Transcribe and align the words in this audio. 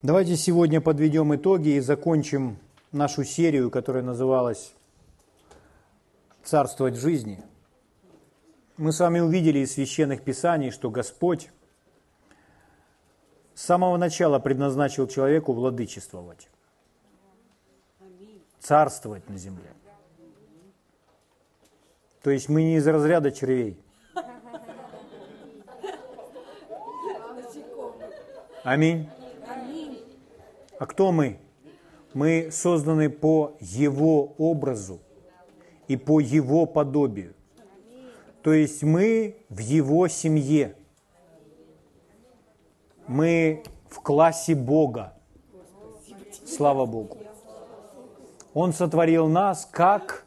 Давайте 0.00 0.36
сегодня 0.36 0.80
подведем 0.80 1.34
итоги 1.34 1.70
и 1.70 1.80
закончим 1.80 2.60
нашу 2.92 3.24
серию, 3.24 3.68
которая 3.68 4.04
называлась 4.04 4.72
«Царствовать 6.44 6.94
в 6.94 7.00
жизни». 7.00 7.42
Мы 8.76 8.92
с 8.92 9.00
вами 9.00 9.18
увидели 9.18 9.58
из 9.58 9.72
священных 9.72 10.22
писаний, 10.22 10.70
что 10.70 10.88
Господь 10.88 11.50
с 13.56 13.62
самого 13.62 13.96
начала 13.96 14.38
предназначил 14.38 15.08
человеку 15.08 15.52
владычествовать, 15.52 16.48
царствовать 18.60 19.28
на 19.28 19.36
земле. 19.36 19.72
То 22.22 22.30
есть 22.30 22.48
мы 22.48 22.62
не 22.62 22.76
из 22.76 22.86
разряда 22.86 23.32
червей. 23.32 23.82
Аминь. 28.62 29.10
А 30.78 30.86
кто 30.86 31.10
мы? 31.10 31.38
Мы 32.14 32.50
созданы 32.52 33.10
по 33.10 33.56
Его 33.60 34.34
образу 34.38 35.00
и 35.88 35.96
по 35.96 36.20
Его 36.20 36.66
подобию. 36.66 37.34
То 38.42 38.52
есть 38.52 38.82
мы 38.82 39.36
в 39.48 39.58
Его 39.58 40.06
семье. 40.08 40.76
Мы 43.06 43.64
в 43.88 44.00
классе 44.00 44.54
Бога. 44.54 45.14
Слава 46.46 46.86
Богу. 46.86 47.18
Он 48.54 48.72
сотворил 48.72 49.26
нас 49.28 49.68
как 49.70 50.24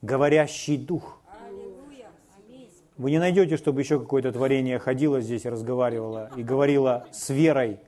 говорящий 0.00 0.76
дух. 0.76 1.20
Вы 2.96 3.10
не 3.10 3.18
найдете, 3.18 3.56
чтобы 3.56 3.80
еще 3.80 3.98
какое-то 3.98 4.32
творение 4.32 4.78
ходило 4.78 5.20
здесь, 5.20 5.44
разговаривало 5.44 6.30
и 6.36 6.42
говорило 6.42 7.06
с 7.10 7.30
верой. 7.30 7.80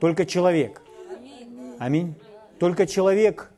Только 0.00 0.26
человек– 0.26 0.82
Аминь. 1.78 2.14
Только 2.58 2.86
человек 2.86 3.50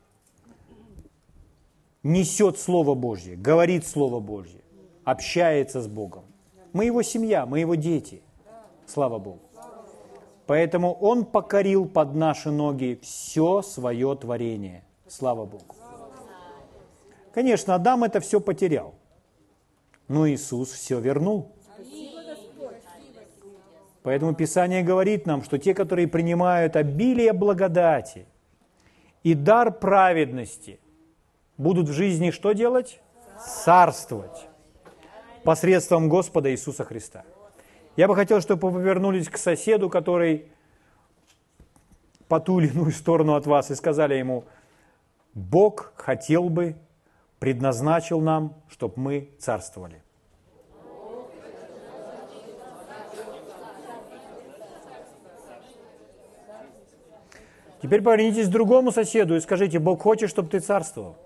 несет 2.02 2.58
Слово 2.58 2.94
Божье, 2.94 3.36
говорит 3.36 3.86
Слово 3.86 4.20
Божье, 4.20 4.60
общается 5.04 5.80
с 5.80 5.86
Богом. 5.86 6.24
Мы 6.72 6.84
его 6.84 7.02
семья, 7.02 7.46
мы 7.46 7.60
его 7.60 7.74
дети. 7.74 8.22
Слава 8.86 9.18
Богу. 9.18 9.40
Поэтому 10.46 10.94
Он 10.94 11.24
покорил 11.24 11.86
под 11.86 12.14
наши 12.14 12.50
ноги 12.50 12.98
все 13.02 13.62
свое 13.62 14.16
творение. 14.16 14.84
Слава 15.06 15.44
Богу. 15.44 15.76
Конечно, 17.32 17.74
Адам 17.74 18.04
это 18.04 18.20
все 18.20 18.40
потерял. 18.40 18.94
Но 20.08 20.28
Иисус 20.28 20.72
все 20.72 20.98
вернул. 20.98 21.52
Поэтому 24.02 24.34
Писание 24.34 24.82
говорит 24.82 25.26
нам, 25.26 25.42
что 25.42 25.58
те, 25.58 25.74
которые 25.74 26.08
принимают 26.08 26.76
обилие 26.76 27.32
благодати 27.32 28.26
и 29.22 29.34
дар 29.34 29.70
праведности, 29.72 30.80
будут 31.58 31.88
в 31.88 31.92
жизни 31.92 32.30
что 32.30 32.52
делать? 32.52 33.00
Царствовать 33.64 34.48
посредством 35.44 36.08
Господа 36.08 36.50
Иисуса 36.50 36.84
Христа. 36.84 37.24
Я 37.96 38.08
бы 38.08 38.14
хотел, 38.14 38.40
чтобы 38.40 38.70
вы 38.70 38.80
повернулись 38.80 39.28
к 39.28 39.36
соседу, 39.36 39.88
который 39.90 40.46
по 42.28 42.40
ту 42.40 42.60
или 42.60 42.68
иную 42.68 42.92
сторону 42.92 43.34
от 43.34 43.46
вас, 43.46 43.70
и 43.70 43.74
сказали 43.74 44.14
ему, 44.14 44.44
Бог 45.34 45.92
хотел 45.96 46.48
бы, 46.48 46.76
предназначил 47.38 48.20
нам, 48.20 48.54
чтобы 48.68 48.94
мы 48.96 49.30
царствовали. 49.38 50.02
Теперь 57.82 58.02
повернитесь 58.02 58.48
к 58.48 58.50
другому 58.50 58.92
соседу 58.92 59.36
и 59.36 59.40
скажите, 59.40 59.78
Бог 59.78 60.02
хочет, 60.02 60.28
чтобы 60.28 60.50
ты 60.50 60.60
царствовал. 60.60 61.16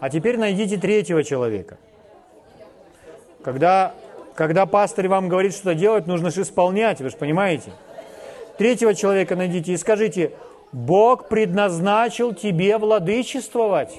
А 0.00 0.08
теперь 0.08 0.38
найдите 0.38 0.76
третьего 0.76 1.22
человека. 1.22 1.78
Когда, 3.44 3.94
когда 4.34 4.66
пастырь 4.66 5.08
вам 5.08 5.28
говорит, 5.28 5.54
что 5.54 5.74
делать, 5.74 6.06
нужно 6.06 6.30
же 6.30 6.42
исполнять, 6.42 7.00
вы 7.00 7.10
же 7.10 7.16
понимаете? 7.16 7.72
Третьего 8.58 8.94
человека 8.94 9.36
найдите 9.36 9.72
и 9.72 9.76
скажите, 9.76 10.32
Бог 10.72 11.28
предназначил 11.28 12.34
тебе 12.34 12.76
владычествовать. 12.78 13.94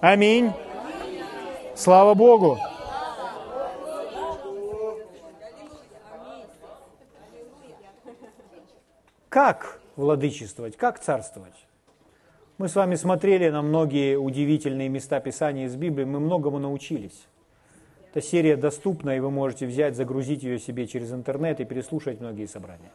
Аминь. 0.00 0.52
Слава 1.74 2.14
Богу. 2.14 2.58
Как 9.30 9.80
владычествовать, 9.94 10.76
как 10.76 10.98
царствовать? 10.98 11.54
Мы 12.58 12.68
с 12.68 12.74
вами 12.74 12.96
смотрели 12.96 13.48
на 13.48 13.62
многие 13.62 14.18
удивительные 14.18 14.88
места 14.88 15.20
Писания 15.20 15.66
из 15.66 15.76
Библии, 15.76 16.04
мы 16.04 16.18
многому 16.18 16.58
научились. 16.58 17.28
Эта 18.10 18.22
серия 18.22 18.56
доступна, 18.56 19.16
и 19.16 19.20
вы 19.20 19.30
можете 19.30 19.66
взять, 19.66 19.94
загрузить 19.94 20.42
ее 20.42 20.58
себе 20.58 20.88
через 20.88 21.12
интернет 21.12 21.60
и 21.60 21.64
переслушать 21.64 22.20
многие 22.20 22.46
собрания. 22.46 22.90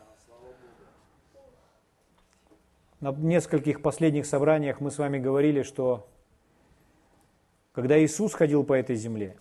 На 3.00 3.14
нескольких 3.14 3.82
последних 3.82 4.26
собраниях 4.26 4.82
мы 4.82 4.92
с 4.92 4.98
вами 4.98 5.20
говорили, 5.20 5.64
что 5.64 6.06
когда 7.72 7.98
Иисус 8.04 8.34
ходил 8.34 8.66
по 8.66 8.74
этой 8.74 8.98
земле, 8.98 9.38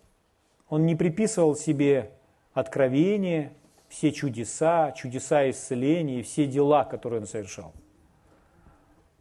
Он 0.69 0.87
не 0.87 0.95
приписывал 0.95 1.57
себе 1.57 2.13
откровение, 2.53 3.53
все 3.89 4.13
чудеса, 4.13 4.93
чудеса 4.93 5.49
исцеления 5.51 6.21
и 6.21 6.23
все 6.23 6.47
дела, 6.47 6.85
которые 6.85 7.21
он 7.21 7.27
совершал. 7.27 7.73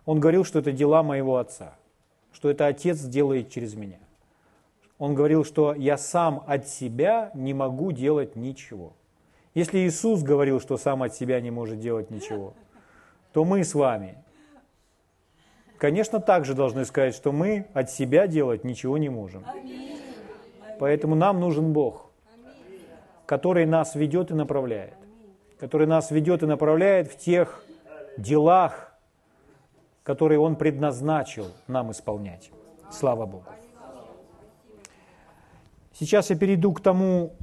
Он 0.05 0.19
говорил, 0.19 0.43
что 0.43 0.59
это 0.59 0.71
дела 0.71 1.03
моего 1.03 1.37
Отца, 1.37 1.75
что 2.31 2.49
это 2.49 2.67
Отец 2.67 2.99
делает 3.01 3.49
через 3.49 3.75
меня. 3.75 3.99
Он 4.97 5.15
говорил, 5.15 5.43
что 5.45 5.73
я 5.73 5.97
сам 5.97 6.43
от 6.47 6.67
себя 6.67 7.31
не 7.33 7.53
могу 7.53 7.91
делать 7.91 8.35
ничего. 8.35 8.93
Если 9.53 9.79
Иисус 9.79 10.23
говорил, 10.23 10.59
что 10.59 10.77
сам 10.77 11.03
от 11.03 11.13
себя 11.13 11.39
не 11.39 11.51
может 11.51 11.79
делать 11.79 12.09
ничего, 12.09 12.53
то 13.31 13.45
мы 13.45 13.63
с 13.63 13.73
вами, 13.75 14.17
конечно, 15.77 16.19
также 16.19 16.53
должны 16.53 16.85
сказать, 16.85 17.15
что 17.15 17.31
мы 17.31 17.67
от 17.73 17.91
себя 17.91 18.27
делать 18.27 18.63
ничего 18.63 18.97
не 18.97 19.09
можем. 19.09 19.45
Поэтому 20.79 21.15
нам 21.15 21.39
нужен 21.39 21.73
Бог– 21.73 22.09
который 23.33 23.65
нас 23.65 23.95
ведет 23.95 24.29
и 24.29 24.35
направляет. 24.35 24.93
Который 25.57 25.87
нас 25.87 26.11
ведет 26.11 26.43
и 26.43 26.45
направляет 26.45 27.11
в 27.11 27.17
тех 27.17 27.65
делах, 28.15 28.93
которые 30.03 30.39
Он 30.39 30.55
предназначил 30.55 31.47
нам 31.65 31.89
исполнять. 31.89 32.51
Слава 32.91 33.25
Богу. 33.25 33.47
Сейчас 35.93 36.29
я 36.29 36.35
перейду 36.35 36.73
к 36.73 36.79
тому, 36.79 37.33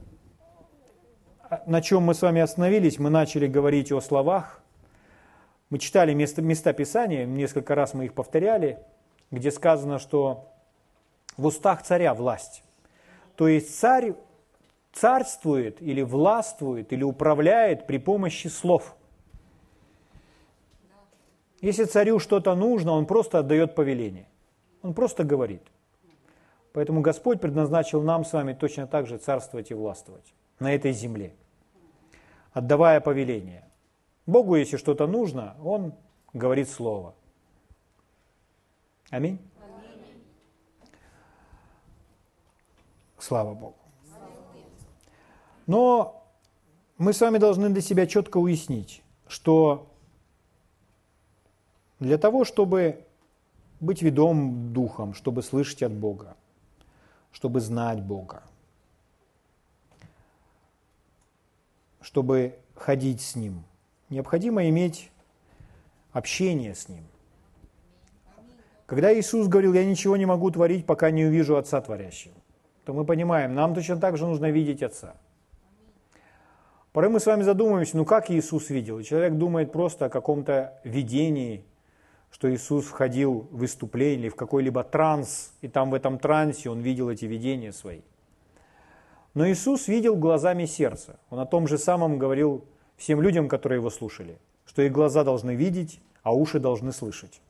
на 1.67 1.83
чем 1.83 2.05
мы 2.05 2.15
с 2.15 2.23
вами 2.23 2.41
остановились. 2.41 3.01
Мы 3.01 3.11
начали 3.11 3.49
говорить 3.49 3.91
о 3.91 4.01
словах. 4.01 4.63
Мы 5.71 5.81
читали 5.81 6.15
места, 6.15 6.41
места 6.41 6.73
Писания, 6.73 7.27
несколько 7.27 7.75
раз 7.75 7.95
мы 7.95 8.05
их 8.05 8.15
повторяли, 8.15 8.79
где 9.33 9.51
сказано, 9.51 9.99
что 9.99 10.53
в 11.37 11.47
устах 11.47 11.83
царя 11.83 12.15
власть. 12.15 12.63
То 13.35 13.49
есть 13.49 13.77
царь 13.77 14.15
царствует 14.93 15.81
или 15.83 16.03
властвует 16.03 16.93
или 16.93 17.03
управляет 17.03 17.87
при 17.87 17.99
помощи 17.99 18.49
слов. 18.49 18.97
Если 21.61 21.85
царю 21.85 22.19
что-то 22.19 22.55
нужно, 22.55 22.93
он 22.93 23.07
просто 23.07 23.39
отдает 23.39 23.75
повеление. 23.75 24.27
Он 24.83 24.95
просто 24.95 25.25
говорит. 25.25 25.63
Поэтому 26.73 27.01
Господь 27.01 27.41
предназначил 27.41 28.03
нам 28.03 28.25
с 28.25 28.33
вами 28.33 28.55
точно 28.55 28.87
так 28.87 29.07
же 29.07 29.19
царствовать 29.19 29.71
и 29.71 29.75
властвовать 29.75 30.33
на 30.59 30.73
этой 30.73 30.93
земле, 30.93 31.35
отдавая 32.53 33.01
повеление. 33.01 33.65
Богу, 34.27 34.55
если 34.55 34.77
что-то 34.77 35.07
нужно, 35.07 35.57
Он 35.63 35.95
говорит 36.33 36.69
Слово. 36.69 37.15
Аминь. 39.11 39.41
Аминь. 39.61 40.23
Слава 43.19 43.55
Богу. 43.55 43.80
Но 45.71 46.27
мы 46.99 47.13
с 47.13 47.21
вами 47.21 47.39
должны 47.39 47.69
для 47.69 47.81
себя 47.81 48.05
четко 48.09 48.39
уяснить, 48.39 49.05
что 49.29 49.87
для 52.01 52.19
того, 52.19 52.45
чтобы 52.45 53.07
быть 53.79 54.03
ведом 54.03 54.73
духом, 54.73 55.15
чтобы 55.15 55.45
слышать 55.45 55.85
от 55.85 55.93
Бога, 55.93 56.37
чтобы 57.31 57.61
знать 57.61 58.03
Бога, 58.03 58.43
чтобы 62.01 62.59
ходить 62.75 63.21
с 63.21 63.37
Ним, 63.37 63.63
необходимо 64.09 64.69
иметь 64.71 65.13
общение 66.11 66.75
с 66.75 66.89
Ним. 66.89 67.05
Когда 68.87 69.17
Иисус 69.17 69.47
говорил, 69.47 69.73
я 69.75 69.85
ничего 69.85 70.17
не 70.17 70.27
могу 70.27 70.51
творить, 70.51 70.85
пока 70.85 71.13
не 71.13 71.27
увижу 71.27 71.57
Отца 71.57 71.81
Творящего. 71.81 72.35
то 72.85 72.93
мы 72.93 73.05
понимаем, 73.05 73.55
нам 73.55 73.73
точно 73.73 73.99
так 73.99 74.17
же 74.17 74.27
нужно 74.27 74.51
видеть 74.51 74.83
Отца. 74.83 75.15
Порой 76.93 77.09
мы 77.09 77.21
с 77.21 77.27
вами 77.27 77.43
задумываемся, 77.43 77.97
ну 77.97 78.05
как 78.05 78.31
Иисус 78.31 78.69
видел? 78.69 79.01
Человек 79.03 79.35
думает 79.35 79.71
просто 79.71 80.07
о 80.07 80.09
каком-то 80.09 80.81
видении, 80.83 81.65
что 82.33 82.53
Иисус 82.53 82.87
входил 82.87 83.49
в 83.51 83.59
выступление 83.59 84.29
в 84.29 84.35
какой-либо 84.35 84.83
транс, 84.83 85.53
и 85.61 85.69
там 85.69 85.91
в 85.91 85.95
этом 85.95 86.19
трансе 86.19 86.69
он 86.69 86.81
видел 86.81 87.09
эти 87.09 87.27
видения 87.27 87.73
свои. 87.73 88.01
Но 89.35 89.49
Иисус 89.49 89.87
видел 89.87 90.17
глазами 90.17 90.65
сердца. 90.65 91.21
Он 91.31 91.39
о 91.39 91.47
том 91.47 91.69
же 91.69 91.79
самом 91.79 92.19
говорил 92.19 92.65
всем 92.97 93.23
людям, 93.23 93.49
которые 93.49 93.79
его 93.79 93.91
слушали, 93.91 94.39
что 94.67 94.83
их 94.83 94.91
глаза 94.91 95.23
должны 95.23 95.55
видеть, 95.55 96.01
а 96.25 96.35
уши 96.35 96.59
должны 96.59 96.93
слышать. 96.93 97.41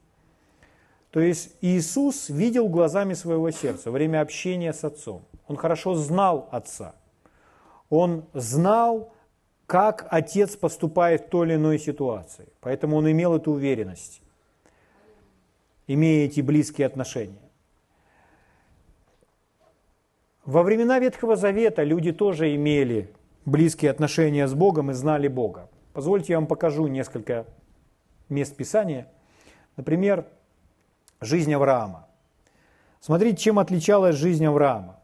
То 1.10 1.20
есть 1.20 1.56
Иисус 1.62 2.28
видел 2.28 2.68
глазами 2.68 3.14
своего 3.14 3.50
сердца 3.50 3.90
во 3.90 3.92
время 3.92 4.20
общения 4.20 4.74
с 4.74 4.84
Отцом. 4.84 5.22
Он 5.48 5.56
хорошо 5.56 5.94
знал 5.94 6.48
Отца. 6.52 6.94
Он 7.88 8.24
знал, 8.34 9.12
как 9.70 10.08
Отец 10.10 10.56
поступает 10.56 11.26
в 11.26 11.28
той 11.28 11.46
или 11.46 11.54
иной 11.54 11.78
ситуации. 11.78 12.48
Поэтому 12.60 12.96
он 12.96 13.08
имел 13.08 13.36
эту 13.36 13.52
уверенность, 13.52 14.20
имея 15.86 16.26
эти 16.26 16.40
близкие 16.40 16.88
отношения. 16.88 17.38
Во 20.44 20.64
времена 20.64 20.98
Ветхого 20.98 21.36
Завета 21.36 21.84
люди 21.84 22.10
тоже 22.10 22.52
имели 22.56 23.14
близкие 23.44 23.92
отношения 23.92 24.48
с 24.48 24.54
Богом 24.54 24.90
и 24.90 24.94
знали 24.94 25.28
Бога. 25.28 25.70
Позвольте 25.92 26.32
я 26.32 26.40
вам 26.40 26.48
покажу 26.48 26.88
несколько 26.88 27.46
мест 28.28 28.56
Писания. 28.56 29.06
Например, 29.76 30.26
жизнь 31.20 31.54
Авраама. 31.54 32.08
Смотрите, 32.98 33.36
чем 33.36 33.60
отличалась 33.60 34.16
жизнь 34.16 34.44
Авраама. 34.44 34.99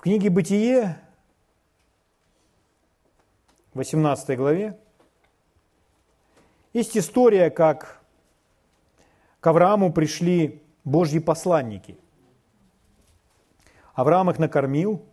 В 0.00 0.02
книге 0.02 0.30
«Бытие», 0.30 0.98
18 3.74 4.34
главе, 4.38 4.80
есть 6.72 6.96
история, 6.96 7.50
как 7.50 8.00
к 9.40 9.46
Аврааму 9.46 9.92
пришли 9.92 10.62
Божьи 10.84 11.18
посланники. 11.18 11.98
Авраам 13.92 14.30
их 14.30 14.38
накормил, 14.38 15.04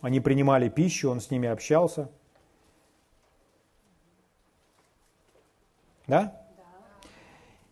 они 0.00 0.18
принимали 0.18 0.68
пищу, 0.70 1.08
он 1.08 1.20
с 1.20 1.30
ними 1.30 1.48
общался– 1.48 2.10
Да? 6.08 6.40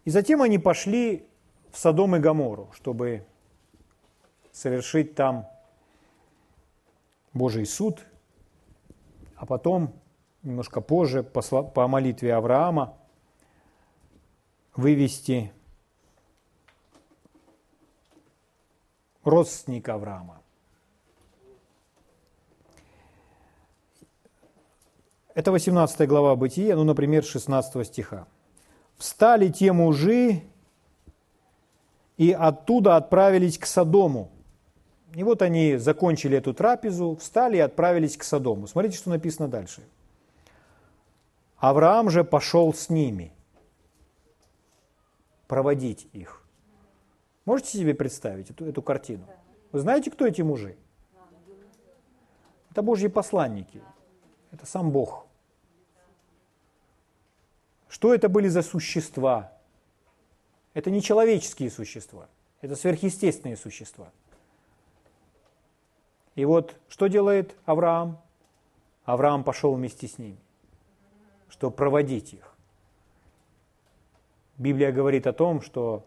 И 0.05 0.11
затем 0.11 0.41
они 0.41 0.61
пошли 0.61 1.27
в 1.73 1.79
Содом 1.79 2.15
и 2.15 2.21
Гамору, 2.21 2.71
чтобы 2.75 3.27
совершить 4.53 5.17
там 5.17 5.49
Божий 7.35 7.67
суд, 7.67 8.07
а 9.35 9.45
потом, 9.45 9.93
немножко 10.43 10.81
позже, 10.81 11.25
по 11.25 11.89
молитве 11.89 12.33
Авраама, 12.35 12.97
вывести 14.77 15.53
родственника 19.25 19.95
Авраама. 19.95 20.41
Это 25.35 25.51
18 25.51 26.09
глава 26.09 26.37
Бытия, 26.37 26.77
ну, 26.77 26.85
например, 26.85 27.25
16 27.25 27.85
стиха. 27.85 28.29
«Встали 28.97 29.49
те 29.49 29.73
мужи 29.73 30.45
и 32.17 32.31
оттуда 32.31 32.97
отправились 32.97 33.59
к 33.59 33.67
Содому». 33.67 34.34
И 35.15 35.23
вот 35.23 35.43
они 35.43 35.77
закончили 35.77 36.37
эту 36.37 36.53
трапезу, 36.53 37.17
встали 37.17 37.57
и 37.57 37.61
отправились 37.61 38.17
к 38.17 38.25
Содому. 38.25 38.67
Смотрите, 38.67 38.97
что 38.97 39.11
написано 39.11 39.49
дальше. 39.49 39.83
Авраам 41.57 42.11
же 42.11 42.25
пошел 42.25 42.75
с 42.75 42.91
ними 42.91 43.33
проводить 45.47 46.09
их. 46.13 46.43
Можете 47.45 47.79
себе 47.79 47.95
представить 47.95 48.51
эту, 48.51 48.65
эту 48.67 48.83
картину? 48.83 49.25
Вы 49.71 49.81
знаете, 49.81 50.11
кто 50.11 50.27
эти 50.27 50.43
мужи? 50.43 50.77
Это 52.71 52.83
Божьи 52.83 53.07
посланники. 53.07 53.81
Это 54.51 54.67
сам 54.67 54.91
Бог. 54.91 55.27
Что 57.89 58.13
это 58.13 58.29
были 58.29 58.49
за 58.49 58.63
существа? 58.63 59.53
Это 60.73 60.91
не 60.91 61.01
человеческие 61.01 61.71
существа, 61.71 62.29
это 62.61 62.75
сверхъестественные 62.75 63.57
существа. 63.57 64.11
И 66.35 66.45
вот 66.45 66.77
что 66.89 67.07
делает 67.07 67.57
Авраам? 67.65 68.19
Авраам 69.05 69.45
пошел 69.45 69.75
вместе 69.75 70.09
с 70.09 70.19
ними, 70.19 70.39
чтобы 71.49 71.77
проводить 71.77 72.35
их. 72.35 72.55
Библия 74.57 74.93
говорит 74.93 75.27
о 75.27 75.33
том, 75.33 75.61
что 75.61 76.05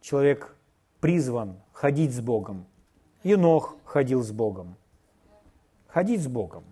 человек 0.00 0.54
призван 1.00 1.60
ходить 1.72 2.12
с 2.12 2.20
Богом. 2.20 2.66
Енох 3.22 3.76
ходил 3.84 4.22
с 4.22 4.30
Богом 4.30 4.76
ходить 5.94 6.22
с 6.22 6.26
Богом, 6.26 6.64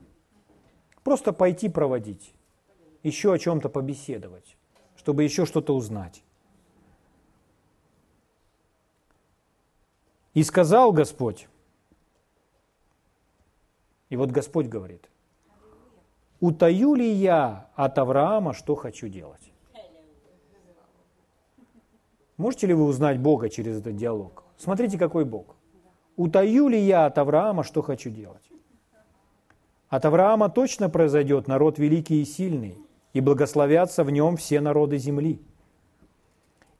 просто 1.04 1.32
пойти 1.32 1.68
проводить, 1.68 2.34
еще 3.04 3.32
о 3.32 3.38
чем-то 3.38 3.68
побеседовать, 3.68 4.56
чтобы 4.96 5.22
еще 5.22 5.46
что-то 5.46 5.76
узнать. 5.76 6.24
И 10.34 10.42
сказал 10.42 10.90
Господь, 10.90 11.46
и 14.12 14.16
вот 14.16 14.30
Господь 14.30 14.66
говорит, 14.66 15.08
утаю 16.38 16.94
ли 16.94 17.10
я 17.10 17.70
от 17.74 17.96
Авраама, 17.96 18.52
что 18.52 18.74
хочу 18.74 19.08
делать? 19.08 19.54
Можете 22.36 22.66
ли 22.66 22.74
вы 22.74 22.84
узнать 22.84 23.18
Бога 23.18 23.48
через 23.48 23.78
этот 23.78 23.96
диалог? 23.96 24.44
Смотрите, 24.58 24.98
какой 24.98 25.24
Бог. 25.24 25.56
Утаю 26.16 26.68
ли 26.68 26.78
я 26.78 27.06
от 27.06 27.16
Авраама, 27.16 27.64
что 27.64 27.80
хочу 27.80 28.10
делать? 28.10 28.42
От 29.88 30.04
Авраама 30.04 30.50
точно 30.50 30.90
произойдет 30.90 31.48
народ 31.48 31.78
великий 31.78 32.20
и 32.20 32.26
сильный, 32.26 32.76
и 33.14 33.22
благословятся 33.22 34.04
в 34.04 34.10
нем 34.10 34.36
все 34.36 34.60
народы 34.60 34.98
земли. 34.98 35.40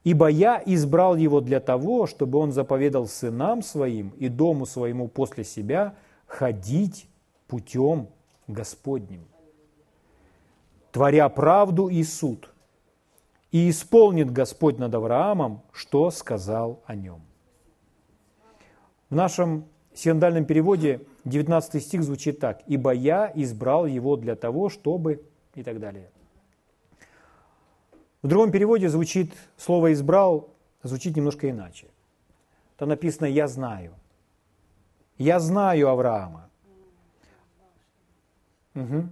Ибо 0.05 0.27
я 0.27 0.63
избрал 0.67 1.17
его 1.17 1.41
для 1.41 1.61
того, 1.61 2.07
чтобы 2.07 2.41
он 2.41 2.53
заповедал 2.53 3.09
сынам 3.09 3.63
своим 3.63 4.11
и 4.19 4.29
дому 4.29 4.67
своему 4.67 5.09
после 5.09 5.45
себя 5.45 5.95
ходить 6.27 7.09
путем 7.53 8.09
Господним, 8.49 9.27
творя 10.91 11.29
правду 11.29 11.89
и 11.89 12.03
суд. 12.03 12.49
И 13.51 13.69
исполнит 13.69 14.33
Господь 14.33 14.79
над 14.79 14.95
Авраамом, 14.95 15.61
что 15.71 16.11
сказал 16.11 16.81
о 16.87 16.95
нем. 16.95 17.21
В 19.11 19.15
нашем 19.15 19.67
синодальном 19.93 20.47
переводе 20.47 21.03
19 21.27 21.83
стих 21.83 22.03
звучит 22.03 22.41
так. 22.41 22.63
«Ибо 22.67 22.93
я 22.93 23.31
избрал 23.35 23.85
его 23.85 24.17
для 24.17 24.35
того, 24.35 24.71
чтобы...» 24.71 25.21
и 25.55 25.63
так 25.63 25.79
далее. 25.79 26.11
В 28.23 28.29
другом 28.29 28.51
переводе 28.51 28.89
звучит 28.89 29.35
слово 29.59 29.93
«избрал» 29.93 30.49
звучит 30.83 31.15
немножко 31.17 31.51
иначе. 31.51 31.89
Там 32.79 32.89
написано 32.89 33.27
«я 33.27 33.47
знаю». 33.47 33.93
«Я 35.19 35.39
знаю 35.39 35.91
Авраама». 35.91 36.49
Угу. 38.75 39.09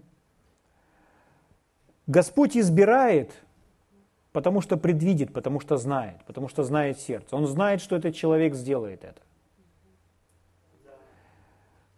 Господь 2.06 2.56
избирает, 2.56 3.30
потому 4.32 4.60
что 4.60 4.76
предвидит, 4.76 5.32
потому 5.32 5.60
что 5.60 5.76
знает, 5.76 6.16
потому 6.26 6.48
что 6.48 6.64
знает 6.64 6.98
сердце. 6.98 7.36
Он 7.36 7.46
знает, 7.46 7.80
что 7.80 7.96
этот 7.96 8.14
человек 8.14 8.54
сделает 8.54 9.04
это. 9.04 9.20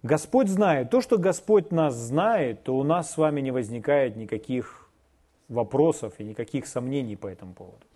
Господь 0.03 0.49
знает. 0.49 0.91
То, 0.91 1.01
что 1.01 1.17
Господь 1.17 1.71
нас 1.71 1.95
знает, 1.95 2.65
то 2.65 2.77
у 2.77 2.83
нас 2.83 3.13
с 3.13 3.17
вами 3.17 3.41
не 3.41 3.53
возникает 3.53 4.17
никаких 4.17 4.91
вопросов 5.49 6.15
и 6.19 6.25
никаких 6.25 6.67
сомнений 6.67 7.17
по 7.17 7.29
этому 7.29 7.55
поводу. 7.55 7.87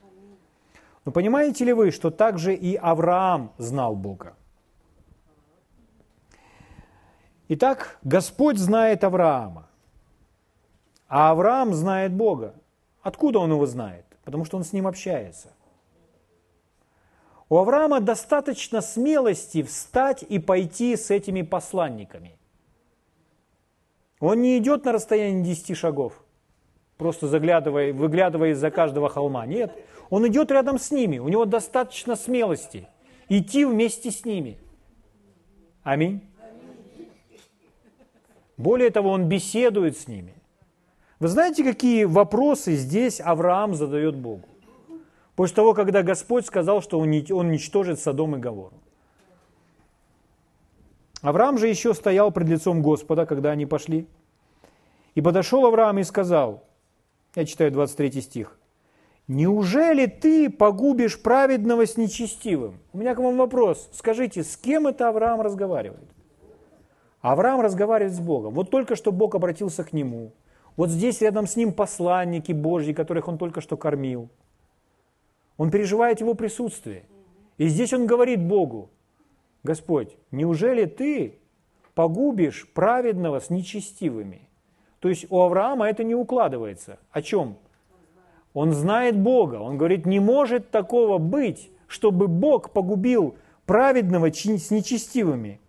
Но 1.04 1.12
понимаете 1.12 1.64
ли 1.64 1.72
вы, 1.72 1.90
что 1.90 2.10
также 2.10 2.54
и 2.54 2.76
Авраам 2.76 3.52
знал 3.58 3.96
Бога? 3.96 4.34
Итак, 7.48 7.98
Господь 8.02 8.58
знает 8.58 9.04
Авраама, 9.04 9.68
а 11.08 11.30
Авраам 11.30 11.74
знает 11.74 12.12
Бога. 12.12 12.54
Откуда 13.02 13.38
он 13.38 13.52
его 13.52 13.66
знает? 13.66 14.04
Потому 14.24 14.44
что 14.44 14.56
он 14.56 14.64
с 14.64 14.72
ним 14.72 14.86
общается. 14.86 15.52
У 17.48 17.56
Авраама 17.56 18.00
достаточно 18.00 18.80
смелости 18.80 19.62
встать 19.62 20.24
и 20.24 20.40
пойти 20.40 20.96
с 20.96 21.12
этими 21.12 21.42
посланниками. 21.42 22.36
Он 24.18 24.42
не 24.42 24.58
идет 24.58 24.84
на 24.84 24.92
расстояние 24.92 25.44
10 25.44 25.76
шагов, 25.76 26.24
просто 26.96 27.28
заглядывая, 27.28 27.92
выглядывая 27.92 28.50
из-за 28.50 28.72
каждого 28.72 29.08
холма. 29.08 29.46
Нет, 29.46 29.72
Он 30.10 30.26
идет 30.26 30.50
рядом 30.50 30.80
с 30.80 30.90
ними, 30.90 31.18
у 31.18 31.28
него 31.28 31.44
достаточно 31.44 32.16
смелости 32.16 32.88
идти 33.28 33.64
вместе 33.64 34.10
с 34.10 34.24
ними. 34.24 34.58
Аминь. 35.84 36.22
Более 38.56 38.90
того, 38.90 39.10
он 39.10 39.28
беседует 39.28 39.98
с 39.98 40.08
ними. 40.08 40.34
Вы 41.18 41.28
знаете, 41.28 41.64
какие 41.64 42.04
вопросы 42.04 42.74
здесь 42.74 43.20
Авраам 43.20 43.74
задает 43.74 44.16
Богу? 44.16 44.48
После 45.34 45.56
того, 45.56 45.74
когда 45.74 46.02
Господь 46.02 46.46
сказал, 46.46 46.82
что 46.82 46.98
он 46.98 47.08
уничтожит 47.08 48.00
Содом 48.00 48.36
и 48.36 48.38
Говору. 48.38 48.76
Авраам 51.20 51.58
же 51.58 51.68
еще 51.68 51.92
стоял 51.94 52.30
пред 52.30 52.48
лицом 52.48 52.82
Господа, 52.82 53.26
когда 53.26 53.50
они 53.50 53.66
пошли. 53.66 54.06
И 55.14 55.20
подошел 55.20 55.66
Авраам 55.66 55.98
и 55.98 56.04
сказал, 56.04 56.64
я 57.34 57.44
читаю 57.44 57.72
23 57.72 58.22
стих, 58.22 58.58
«Неужели 59.28 60.06
ты 60.06 60.48
погубишь 60.48 61.20
праведного 61.20 61.84
с 61.84 61.96
нечестивым?» 61.96 62.78
У 62.92 62.98
меня 62.98 63.14
к 63.14 63.18
вам 63.18 63.36
вопрос. 63.36 63.90
Скажите, 63.92 64.44
с 64.44 64.56
кем 64.56 64.86
это 64.86 65.08
Авраам 65.08 65.40
разговаривает? 65.40 66.15
Авраам 67.32 67.60
разговаривает 67.60 68.14
с 68.14 68.20
Богом. 68.20 68.54
Вот 68.54 68.70
только 68.70 68.94
что 68.94 69.10
Бог 69.10 69.34
обратился 69.34 69.82
к 69.82 69.92
нему. 69.92 70.32
Вот 70.76 70.90
здесь 70.90 71.20
рядом 71.20 71.46
с 71.46 71.56
ним 71.56 71.72
посланники 71.72 72.52
Божьи, 72.52 72.92
которых 72.92 73.26
он 73.26 73.36
только 73.36 73.60
что 73.60 73.76
кормил. 73.76 74.28
Он 75.56 75.70
переживает 75.70 76.20
его 76.20 76.34
присутствие. 76.34 77.04
И 77.58 77.66
здесь 77.66 77.92
он 77.92 78.06
говорит 78.06 78.46
Богу, 78.46 78.90
Господь, 79.64 80.16
неужели 80.30 80.84
ты 80.84 81.40
погубишь 81.94 82.68
праведного 82.72 83.40
с 83.40 83.50
нечестивыми? 83.50 84.48
То 85.00 85.08
есть 85.08 85.26
у 85.28 85.40
Авраама 85.40 85.88
это 85.88 86.04
не 86.04 86.14
укладывается. 86.14 87.00
О 87.10 87.22
чем? 87.22 87.56
Он 88.54 88.72
знает 88.72 89.18
Бога. 89.18 89.56
Он 89.56 89.78
говорит, 89.78 90.06
не 90.06 90.20
может 90.20 90.70
такого 90.70 91.18
быть, 91.18 91.72
чтобы 91.88 92.28
Бог 92.28 92.70
погубил 92.70 93.36
праведного 93.64 94.32
с 94.32 94.70
нечестивыми. 94.70 95.60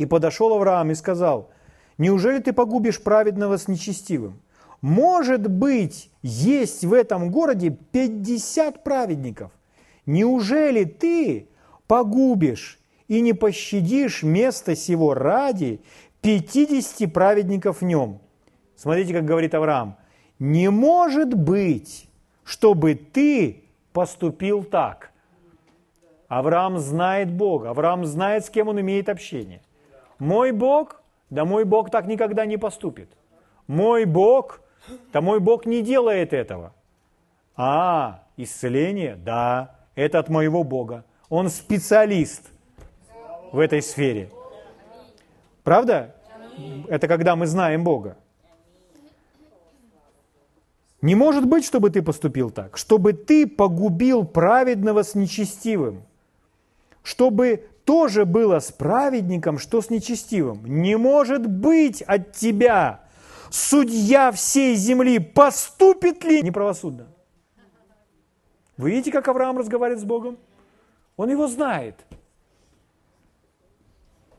И 0.00 0.06
подошел 0.06 0.54
Авраам 0.54 0.90
и 0.90 0.94
сказал, 0.94 1.50
неужели 1.98 2.38
ты 2.38 2.54
погубишь 2.54 3.02
праведного 3.02 3.58
с 3.58 3.68
нечестивым? 3.68 4.40
Может 4.80 5.46
быть, 5.50 6.10
есть 6.22 6.86
в 6.86 6.94
этом 6.94 7.30
городе 7.30 7.76
50 7.92 8.82
праведников. 8.82 9.52
Неужели 10.06 10.84
ты 10.84 11.48
погубишь 11.86 12.78
и 13.08 13.20
не 13.20 13.34
пощадишь 13.34 14.22
место 14.22 14.74
сего 14.74 15.12
ради 15.12 15.82
50 16.22 17.12
праведников 17.12 17.82
в 17.82 17.84
нем? 17.84 18.22
Смотрите, 18.76 19.12
как 19.12 19.26
говорит 19.26 19.54
Авраам. 19.54 19.98
Не 20.38 20.70
может 20.70 21.34
быть, 21.34 22.08
чтобы 22.42 22.94
ты 22.94 23.64
поступил 23.92 24.64
так. 24.64 25.10
Авраам 26.28 26.78
знает 26.78 27.30
Бога, 27.30 27.68
Авраам 27.68 28.06
знает, 28.06 28.46
с 28.46 28.48
кем 28.48 28.68
он 28.68 28.80
имеет 28.80 29.10
общение. 29.10 29.60
Мой 30.20 30.52
Бог, 30.52 31.02
да 31.30 31.44
мой 31.44 31.64
Бог 31.64 31.90
так 31.90 32.06
никогда 32.06 32.46
не 32.46 32.58
поступит. 32.58 33.08
Мой 33.66 34.04
Бог, 34.04 34.60
да 35.12 35.20
мой 35.20 35.40
Бог 35.40 35.66
не 35.66 35.82
делает 35.82 36.32
этого. 36.32 36.74
А, 37.56 38.24
исцеление, 38.36 39.16
да, 39.16 39.76
это 39.94 40.18
от 40.18 40.28
моего 40.28 40.62
Бога. 40.62 41.04
Он 41.30 41.48
специалист 41.48 42.50
в 43.50 43.58
этой 43.58 43.80
сфере. 43.82 44.30
Правда? 45.64 46.14
Это 46.88 47.08
когда 47.08 47.34
мы 47.34 47.46
знаем 47.46 47.82
Бога. 47.82 48.16
Не 51.00 51.14
может 51.14 51.46
быть, 51.46 51.64
чтобы 51.64 51.88
ты 51.88 52.02
поступил 52.02 52.50
так, 52.50 52.76
чтобы 52.76 53.14
ты 53.14 53.46
погубил 53.46 54.26
праведного 54.26 55.02
с 55.02 55.14
нечестивым, 55.14 56.02
чтобы 57.02 57.70
тоже 57.90 58.24
было 58.24 58.60
с 58.60 58.70
праведником, 58.70 59.58
что 59.58 59.82
с 59.82 59.90
нечестивым. 59.90 60.64
Не 60.64 60.96
может 60.96 61.44
быть 61.44 62.02
от 62.02 62.30
тебя, 62.30 63.00
судья 63.50 64.30
всей 64.30 64.76
земли, 64.76 65.18
поступит 65.18 66.22
ли 66.22 66.40
неправосудно? 66.40 67.08
Вы 68.76 68.92
видите, 68.92 69.10
как 69.10 69.26
Авраам 69.26 69.58
разговаривает 69.58 70.00
с 70.00 70.04
Богом? 70.04 70.38
Он 71.16 71.30
его 71.30 71.48
знает. 71.48 71.96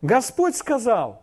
Господь 0.01 0.55
сказал, 0.55 1.21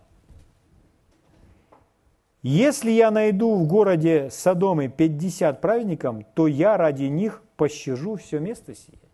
если 2.42 2.90
я 2.90 3.10
найду 3.10 3.54
в 3.54 3.66
городе 3.66 4.28
Содомы 4.30 4.88
50 4.88 5.62
праведников, 5.62 6.16
то 6.34 6.46
я 6.46 6.76
ради 6.76 7.04
них 7.04 7.42
пощажу 7.56 8.16
все 8.16 8.38
место 8.38 8.74
сие. 8.74 9.07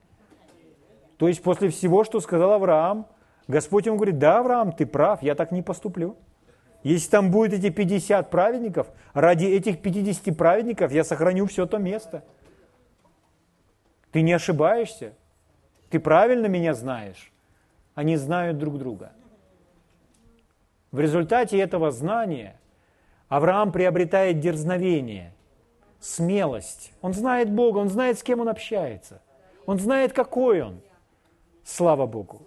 То 1.17 1.29
есть 1.29 1.43
после 1.43 1.69
всего, 1.69 2.05
что 2.05 2.21
сказал 2.21 2.53
Авраам, 2.53 3.07
Господь 3.47 3.87
ему 3.87 3.97
говорит, 3.97 4.19
да, 4.19 4.39
Авраам, 4.41 4.73
ты 4.73 4.87
прав, 4.87 5.23
я 5.23 5.35
так 5.35 5.53
не 5.53 5.63
поступлю. 5.63 6.17
Если 6.83 7.11
там 7.11 7.31
будет 7.31 7.53
эти 7.55 7.71
50 7.71 8.31
праведников, 8.31 8.89
ради 9.15 9.47
этих 9.47 9.81
50 9.81 10.37
праведников 10.37 10.93
я 10.93 11.05
сохраню 11.05 11.47
все 11.47 11.67
то 11.67 11.79
место. 11.79 12.25
Ты 14.13 14.23
не 14.23 14.33
ошибаешься. 14.33 15.15
Ты 15.91 15.99
правильно 15.99 16.47
меня 16.47 16.75
знаешь. 16.75 17.33
Они 17.95 18.17
знают 18.17 18.59
друг 18.59 18.79
друга. 18.79 19.13
В 20.91 21.01
результате 21.01 21.59
этого 21.59 21.91
знания 21.91 22.61
Авраам 23.29 23.73
приобретает 23.73 24.41
дерзновение, 24.41 25.35
смелость. 25.99 26.93
Он 27.01 27.15
знает 27.15 27.51
Бога, 27.51 27.79
он 27.79 27.89
знает, 27.89 28.19
с 28.19 28.23
кем 28.23 28.41
он 28.41 28.49
общается. 28.49 29.21
Он 29.67 29.79
знает, 29.79 30.13
какой 30.13 30.61
он. 30.63 30.81
Слава 31.65 32.07
Богу. 32.07 32.43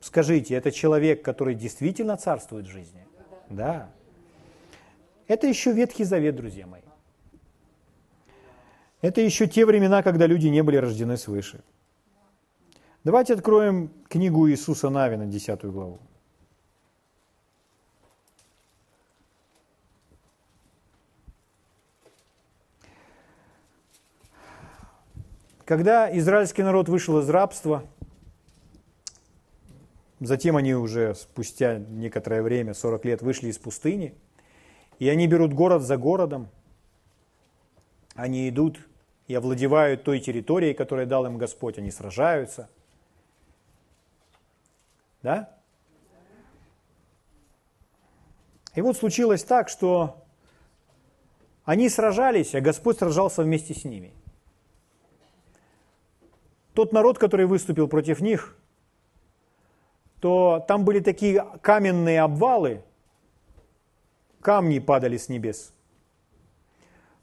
Скажите, 0.00 0.54
это 0.54 0.70
человек, 0.70 1.22
который 1.22 1.54
действительно 1.54 2.16
царствует 2.16 2.66
в 2.66 2.70
жизни? 2.70 3.06
Да. 3.50 3.90
Это 5.26 5.46
еще 5.46 5.72
Ветхий 5.72 6.04
Завет, 6.04 6.36
друзья 6.36 6.66
мои. 6.66 6.82
Это 9.00 9.20
еще 9.20 9.46
те 9.46 9.66
времена, 9.66 10.02
когда 10.02 10.26
люди 10.26 10.48
не 10.48 10.62
были 10.62 10.76
рождены 10.76 11.16
свыше. 11.16 11.62
Давайте 13.04 13.34
откроем 13.34 13.90
книгу 14.08 14.48
Иисуса 14.48 14.90
Навина, 14.90 15.26
10 15.26 15.64
главу. 15.66 15.98
Когда 25.66 26.16
израильский 26.16 26.62
народ 26.62 26.88
вышел 26.88 27.18
из 27.18 27.28
рабства, 27.28 27.84
затем 30.20 30.56
они 30.56 30.76
уже 30.76 31.16
спустя 31.16 31.78
некоторое 31.78 32.40
время, 32.40 32.72
40 32.72 33.04
лет, 33.04 33.20
вышли 33.20 33.48
из 33.48 33.58
пустыни, 33.58 34.14
и 35.00 35.08
они 35.08 35.26
берут 35.26 35.52
город 35.52 35.82
за 35.82 35.96
городом, 35.96 36.48
они 38.14 38.48
идут 38.48 38.78
и 39.26 39.34
овладевают 39.34 40.04
той 40.04 40.20
территорией, 40.20 40.72
которую 40.72 41.08
дал 41.08 41.26
им 41.26 41.36
Господь, 41.36 41.78
они 41.78 41.90
сражаются. 41.90 42.70
Да? 45.22 45.50
И 48.76 48.80
вот 48.82 48.96
случилось 48.96 49.42
так, 49.42 49.68
что 49.68 50.24
они 51.64 51.88
сражались, 51.88 52.54
а 52.54 52.60
Господь 52.60 52.98
сражался 52.98 53.42
вместе 53.42 53.74
с 53.74 53.84
ними– 53.84 54.14
тот 56.76 56.92
народ, 56.92 57.18
который 57.18 57.46
выступил 57.46 57.88
против 57.88 58.20
них, 58.20 58.54
то 60.20 60.64
там 60.68 60.84
были 60.84 61.00
такие 61.00 61.42
каменные 61.62 62.20
обвалы, 62.20 62.82
камни 64.42 64.78
падали 64.78 65.16
с 65.16 65.30
небес, 65.30 65.72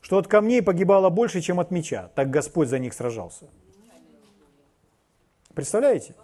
что 0.01 0.17
от 0.17 0.27
камней 0.27 0.63
погибало 0.63 1.09
больше, 1.09 1.39
чем 1.39 1.59
от 1.59 1.69
меча. 1.69 2.09
Так 2.15 2.31
Господь 2.31 2.67
за 2.67 2.79
них 2.79 2.93
сражался. 2.93 3.47
Представляете? 5.53 6.15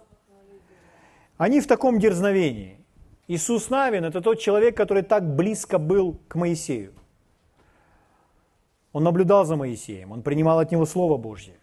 Они 1.38 1.60
в 1.60 1.68
таком 1.68 2.00
дерзновении. 2.00 2.84
Иисус 3.28 3.70
Навин– 3.70 4.04
это 4.06 4.20
тот 4.20 4.40
человек, 4.40 4.76
который 4.76 5.04
так 5.04 5.36
близко 5.36 5.78
был 5.78 6.18
к 6.26 6.34
Моисею. 6.34 6.92
Он 8.92 9.04
наблюдал 9.04 9.44
за 9.44 9.54
Моисеем, 9.54 10.10
он 10.10 10.22
принимал 10.22 10.58
от 10.58 10.72
него 10.72 10.84
Слово 10.84 11.16
Божье. 11.16 11.54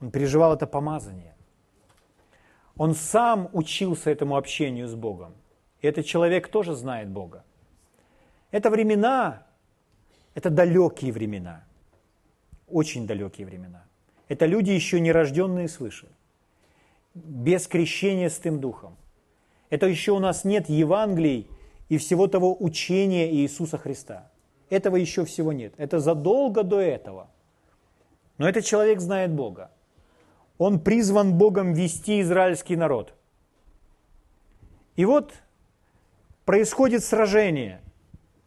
Он 0.00 0.10
переживал 0.10 0.54
это 0.54 0.66
помазание. 0.66 1.34
Он 2.76 2.94
сам 2.94 3.48
учился 3.52 4.10
этому 4.10 4.36
общению 4.36 4.86
с 4.86 4.94
Богом. 4.94 5.34
И 5.80 5.86
этот 5.86 6.04
человек 6.06 6.48
тоже 6.48 6.74
знает 6.74 7.08
Бога. 7.08 7.44
Это 8.50 8.70
времена, 8.70 9.46
это 10.34 10.50
далекие 10.50 11.12
времена. 11.12 11.64
Очень 12.68 13.06
далекие 13.06 13.46
времена. 13.46 13.84
Это 14.28 14.46
люди, 14.46 14.70
еще 14.70 15.00
не 15.00 15.12
рожденные 15.12 15.68
свыше. 15.68 16.08
Без 17.14 17.66
крещения 17.66 18.28
с 18.28 18.38
тем 18.38 18.60
духом. 18.60 18.96
Это 19.70 19.86
еще 19.86 20.12
у 20.12 20.18
нас 20.18 20.44
нет 20.44 20.68
Евангелий 20.68 21.48
и 21.88 21.96
всего 21.96 22.26
того 22.26 22.56
учения 22.58 23.32
Иисуса 23.32 23.78
Христа. 23.78 24.30
Этого 24.68 24.96
еще 24.96 25.24
всего 25.24 25.52
нет. 25.52 25.72
Это 25.78 25.98
задолго 26.00 26.62
до 26.62 26.80
этого. 26.80 27.30
Но 28.38 28.48
этот 28.48 28.64
человек 28.64 29.00
знает 29.00 29.32
Бога. 29.32 29.70
Он 30.58 30.80
призван 30.80 31.34
Богом 31.34 31.72
вести 31.72 32.20
израильский 32.20 32.76
народ. 32.76 33.14
И 34.96 35.04
вот 35.04 35.34
происходит 36.44 37.04
сражение. 37.04 37.80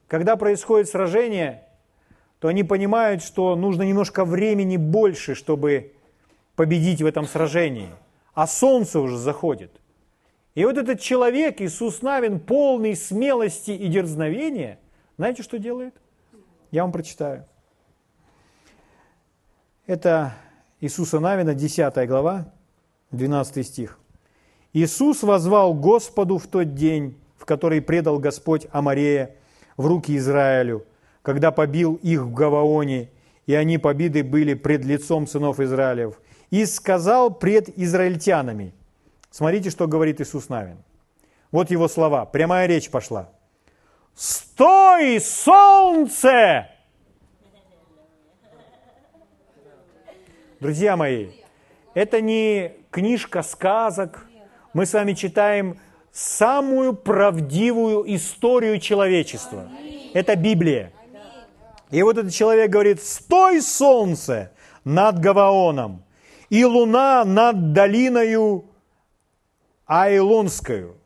Когда 0.07 0.35
происходит 0.35 0.89
сражение, 0.89 1.63
то 2.39 2.47
они 2.47 2.63
понимают, 2.63 3.21
что 3.21 3.55
нужно 3.55 3.83
немножко 3.83 4.25
времени 4.25 4.77
больше, 4.77 5.35
чтобы 5.35 5.93
победить 6.55 7.01
в 7.01 7.05
этом 7.05 7.25
сражении. 7.25 7.89
А 8.33 8.47
солнце 8.47 8.99
уже 8.99 9.17
заходит. 9.17 9.79
И 10.55 10.65
вот 10.65 10.77
этот 10.77 10.99
человек, 10.99 11.61
Иисус 11.61 12.01
Навин, 12.01 12.39
полный 12.39 12.95
смелости 12.95 13.71
и 13.71 13.87
дерзновения, 13.87 14.79
знаете, 15.17 15.43
что 15.43 15.59
делает? 15.59 15.93
Я 16.71 16.83
вам 16.83 16.91
прочитаю. 16.91 17.45
Это 19.85 20.33
Иисуса 20.81 21.19
Навина, 21.19 21.53
10 21.53 22.07
глава, 22.07 22.45
12 23.11 23.67
стих. 23.67 23.99
«Иисус 24.71 25.23
возвал 25.23 25.73
Господу 25.73 26.37
в 26.37 26.47
тот 26.47 26.73
день, 26.73 27.17
в 27.37 27.45
который 27.45 27.81
предал 27.81 28.19
Господь 28.19 28.67
Амарея 28.71 29.35
в 29.75 29.87
руки 29.87 30.15
Израилю, 30.15 30.85
когда 31.21 31.51
побил 31.51 31.95
их 31.95 32.21
в 32.21 32.33
Гаваоне, 32.33 33.09
и 33.45 33.53
они 33.55 33.77
побиды 33.77 34.23
были 34.23 34.53
пред 34.53 34.85
лицом 34.85 35.27
сынов 35.27 35.59
Израилев, 35.59 36.21
и 36.49 36.65
сказал 36.65 37.33
пред 37.33 37.77
израильтянами». 37.77 38.73
Смотрите, 39.31 39.69
что 39.69 39.87
говорит 39.87 40.21
Иисус 40.21 40.49
Навин. 40.49 40.77
Вот 41.51 41.71
его 41.71 41.87
слова, 41.87 42.25
прямая 42.25 42.67
речь 42.67 42.89
пошла. 42.89 43.29
«Стой, 44.15 45.19
солнце!» 45.19 46.67
Друзья 50.59 50.97
мои, 50.97 51.29
это 51.93 52.19
не 52.19 52.73
книжка 52.91 53.43
сказок. 53.43 54.27
Мы 54.73 54.85
с 54.85 54.91
вами 54.91 55.13
читаем 55.13 55.79
самую 56.11 56.93
правдивую 56.95 58.03
историю 58.13 58.77
человечества. 58.81 59.69
Это 60.13 60.35
Библия. 60.35 60.91
И 61.91 62.03
вот 62.03 62.17
этот 62.17 62.33
человек 62.33 62.69
говорит, 62.69 63.01
стой, 63.01 63.61
солнце, 63.61 64.51
над 64.83 65.19
Гаваоном, 65.19 66.03
и 66.49 66.65
луна 66.65 67.23
над 67.23 67.71
долиною 67.71 68.65
Айлонскую. 69.85 70.97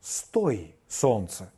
Стой, 0.00 0.74
солнце. 0.88 1.52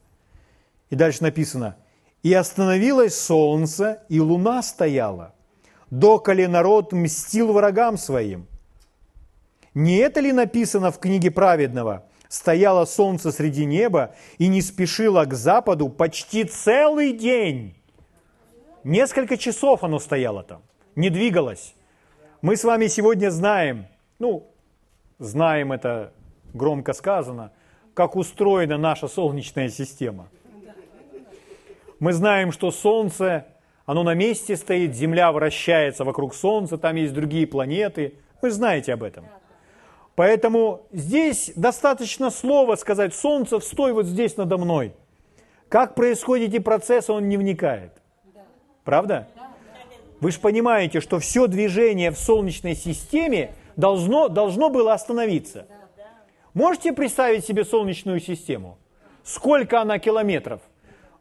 И 0.90 0.96
дальше 0.96 1.22
написано, 1.22 1.76
и 2.24 2.34
остановилось 2.34 3.16
солнце, 3.16 4.02
и 4.08 4.18
луна 4.18 4.60
стояла– 4.62 5.36
доколе 5.92 6.48
народ 6.48 6.92
мстил 6.92 7.52
врагам 7.52 7.98
своим. 7.98 8.46
Не 9.74 9.96
это 9.98 10.20
ли 10.20 10.32
написано 10.32 10.90
в 10.90 10.98
книге 10.98 11.30
праведного? 11.30 12.06
Стояло 12.28 12.86
солнце 12.86 13.30
среди 13.30 13.66
неба 13.66 14.14
и 14.38 14.48
не 14.48 14.62
спешило 14.62 15.26
к 15.26 15.34
западу 15.34 15.90
почти 15.90 16.44
целый 16.44 17.12
день. 17.12 17.76
Несколько 18.84 19.36
часов 19.36 19.84
оно 19.84 19.98
стояло 19.98 20.42
там, 20.42 20.62
не 20.96 21.10
двигалось. 21.10 21.74
Мы 22.40 22.56
с 22.56 22.64
вами 22.64 22.86
сегодня 22.86 23.30
знаем, 23.30 23.86
ну, 24.18 24.50
знаем 25.18 25.72
это 25.72 26.14
громко 26.54 26.94
сказано, 26.94 27.52
как 27.92 28.16
устроена 28.16 28.78
наша 28.78 29.08
Солнечная 29.08 29.68
система. 29.68 30.28
Мы 32.00 32.14
знаем, 32.14 32.50
что 32.50 32.70
Солнце 32.70 33.46
оно 33.92 34.04
на 34.04 34.14
месте 34.14 34.56
стоит, 34.56 34.94
Земля 34.94 35.30
вращается 35.32 36.04
вокруг 36.04 36.34
Солнца, 36.34 36.78
там 36.78 36.96
есть 36.96 37.12
другие 37.12 37.46
планеты. 37.46 38.14
Вы 38.40 38.50
знаете 38.50 38.94
об 38.94 39.02
этом. 39.02 39.26
Поэтому 40.14 40.86
здесь 40.92 41.52
достаточно 41.56 42.30
слова 42.30 42.76
сказать 42.76 43.14
«Солнце, 43.14 43.60
стой 43.60 43.92
вот 43.92 44.06
здесь 44.06 44.38
надо 44.38 44.56
мной». 44.56 44.94
Как 45.68 45.94
происходят 45.94 46.48
эти 46.48 46.58
процессы, 46.58 47.12
он 47.12 47.28
не 47.28 47.36
вникает. 47.36 47.92
Правда? 48.84 49.28
Вы 50.20 50.30
же 50.30 50.40
понимаете, 50.40 51.02
что 51.02 51.18
все 51.18 51.46
движение 51.46 52.10
в 52.12 52.18
Солнечной 52.18 52.74
системе 52.74 53.54
должно, 53.76 54.28
должно 54.28 54.70
было 54.70 54.94
остановиться. 54.94 55.66
Можете 56.54 56.94
представить 56.94 57.44
себе 57.44 57.66
Солнечную 57.66 58.20
систему? 58.20 58.78
Сколько 59.22 59.82
она 59.82 59.98
километров? 59.98 60.62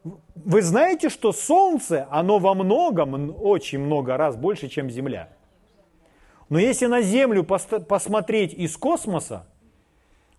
Вы 0.03 0.61
знаете, 0.61 1.09
что 1.09 1.31
Солнце, 1.31 2.07
оно 2.09 2.39
во 2.39 2.53
многом, 2.53 3.35
очень 3.39 3.79
много 3.79 4.17
раз 4.17 4.35
больше, 4.35 4.67
чем 4.67 4.89
Земля. 4.89 5.29
Но 6.49 6.59
если 6.59 6.87
на 6.87 7.01
Землю 7.01 7.43
посмотреть 7.43 8.53
из 8.53 8.75
космоса, 8.77 9.45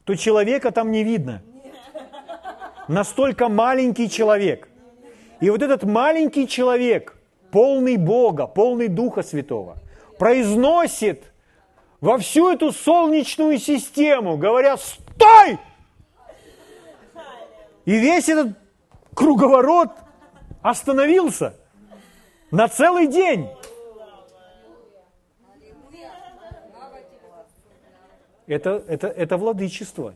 то 0.04 0.14
человека 0.16 0.72
там 0.72 0.90
не 0.90 1.04
видно. 1.04 1.42
Настолько 2.88 3.48
маленький 3.48 4.10
человек. 4.10 4.68
И 5.40 5.48
вот 5.48 5.62
этот 5.62 5.84
маленький 5.84 6.48
человек, 6.48 7.16
полный 7.50 7.96
Бога, 7.96 8.46
полный 8.46 8.88
Духа 8.88 9.22
Святого, 9.22 9.78
произносит 10.18 11.32
во 12.00 12.18
всю 12.18 12.50
эту 12.50 12.72
солнечную 12.72 13.58
систему, 13.58 14.36
говоря 14.36 14.76
«Стой!» 14.76 15.58
И 17.84 17.98
весь 17.98 18.28
этот 18.28 18.56
круговорот 19.14 19.90
остановился 20.62 21.54
на 22.50 22.68
целый 22.68 23.06
день. 23.06 23.48
Это, 28.46 28.82
это, 28.86 29.06
это 29.06 29.36
владычество. 29.36 30.14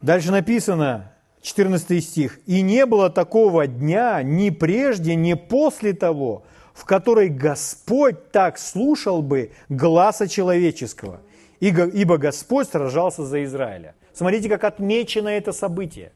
Дальше 0.00 0.30
написано, 0.30 1.12
14 1.42 2.04
стих. 2.04 2.40
«И 2.46 2.60
не 2.62 2.86
было 2.86 3.10
такого 3.10 3.66
дня 3.66 4.22
ни 4.22 4.50
прежде, 4.50 5.14
ни 5.14 5.34
после 5.34 5.92
того, 5.92 6.44
в 6.72 6.84
который 6.84 7.28
Господь 7.28 8.30
так 8.30 8.58
слушал 8.58 9.22
бы 9.22 9.52
гласа 9.68 10.28
человеческого, 10.28 11.20
ибо 11.60 12.18
Господь 12.18 12.68
сражался 12.68 13.24
за 13.24 13.44
Израиля». 13.44 13.94
Смотрите, 14.18 14.48
как 14.48 14.64
отмечено 14.64 15.28
это 15.28 15.52
событие. 15.52 16.10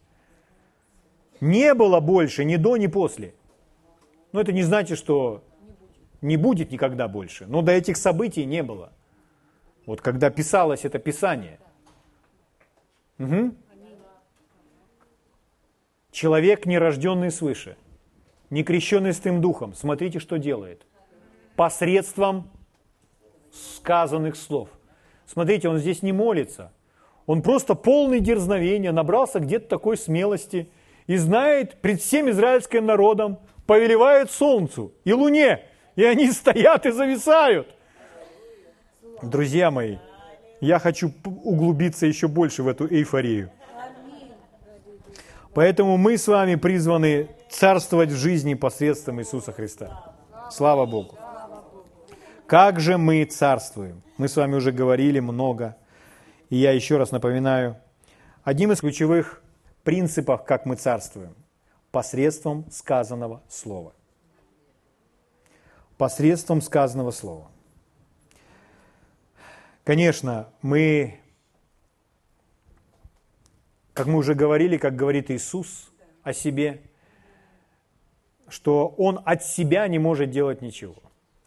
Не 1.41 1.73
было 1.73 2.01
больше 2.01 2.45
ни 2.45 2.57
до, 2.57 2.77
ни 2.77 2.89
после. 2.89 3.33
Но 4.33 4.41
это 4.41 4.51
не 4.51 4.65
значит, 4.65 4.99
что 4.99 5.45
не 6.21 6.37
будет 6.37 6.73
никогда 6.73 7.07
больше. 7.07 7.47
Но 7.47 7.63
до 7.63 7.71
этих 7.71 7.97
событий 7.97 8.45
не 8.45 8.65
было. 8.65 8.93
Вот 9.87 10.01
когда 10.01 10.31
писалось 10.31 10.85
это 10.85 10.99
Писание. 10.99 11.61
Угу. 13.21 13.55
Человек, 16.11 16.67
не 16.67 16.79
рожденный 16.79 17.31
свыше, 17.31 17.77
не 18.51 18.65
крещенный 18.65 19.13
Святым 19.13 19.41
Духом, 19.41 19.75
смотрите, 19.75 20.19
что 20.19 20.39
делает. 20.39 20.85
Посредством 21.55 22.51
сказанных 23.53 24.35
слов. 24.35 24.71
Смотрите, 25.25 25.69
он 25.69 25.79
здесь 25.79 26.03
не 26.03 26.11
молится– 26.11 26.73
он 27.27 27.43
просто 27.43 27.75
полный 27.75 28.21
дерзновения, 28.21 28.93
набрался 28.93 29.41
где-то 29.41 29.69
такой 29.69 29.97
смелости 29.97 30.69
и 31.07 31.17
знает 31.17 31.81
пред 31.81 32.01
всем 32.01 32.31
израильским 32.31 32.87
народом, 32.87 33.39
повелевает 33.67 34.31
солнцу 34.31 34.93
и 35.05 35.13
луне, 35.13 35.65
и 35.97 36.05
они 36.05 36.31
стоят 36.33 36.87
и 36.87 36.91
зависают. 36.91 37.69
Друзья 39.23 39.71
мои, 39.71 39.99
я 40.61 40.79
хочу 40.79 41.13
углубиться 41.25 42.07
еще 42.07 42.29
больше 42.29 42.63
в 42.63 42.69
эту 42.69 42.87
эйфорию. 42.87 43.51
Поэтому 45.55 45.97
мы 45.97 46.17
с 46.17 46.27
вами 46.27 46.55
призваны 46.55 47.29
царствовать 47.51 48.09
в 48.09 48.17
жизни 48.17 48.55
посредством 48.55 49.21
Иисуса 49.21 49.53
Христа. 49.53 50.15
Слава 50.51 50.87
Богу. 50.87 51.19
Как 52.47 52.81
же 52.81 52.97
мы 52.97 53.25
царствуем? 53.25 54.03
Мы 54.17 54.29
с 54.29 54.37
вами 54.37 54.57
уже 54.57 54.73
говорили 54.73 55.21
много 55.21 55.77
и 56.53 56.57
я 56.57 56.73
еще 56.73 56.99
раз 56.99 57.13
напоминаю, 57.13 57.79
одним 58.45 58.73
из 58.73 58.81
ключевых 58.81 59.43
принципов, 59.85 60.45
как 60.45 60.67
мы 60.67 60.77
царствуем, 60.77 61.35
посредством 61.91 62.71
сказанного 62.71 63.43
слова. 63.49 63.95
Посредством 65.97 66.61
сказанного 66.61 67.11
слова. 67.11 67.51
Конечно, 69.83 70.51
мы, 70.61 71.21
как 73.95 74.07
мы 74.07 74.19
уже 74.19 74.35
говорили, 74.35 74.77
как 74.77 74.95
говорит 74.95 75.31
Иисус 75.31 75.91
о 76.23 76.35
себе, 76.35 76.83
что 78.51 78.89
Он 78.99 79.23
от 79.25 79.43
себя 79.43 79.89
не 79.89 79.99
может 79.99 80.31
делать 80.31 80.61
ничего. 80.61 80.97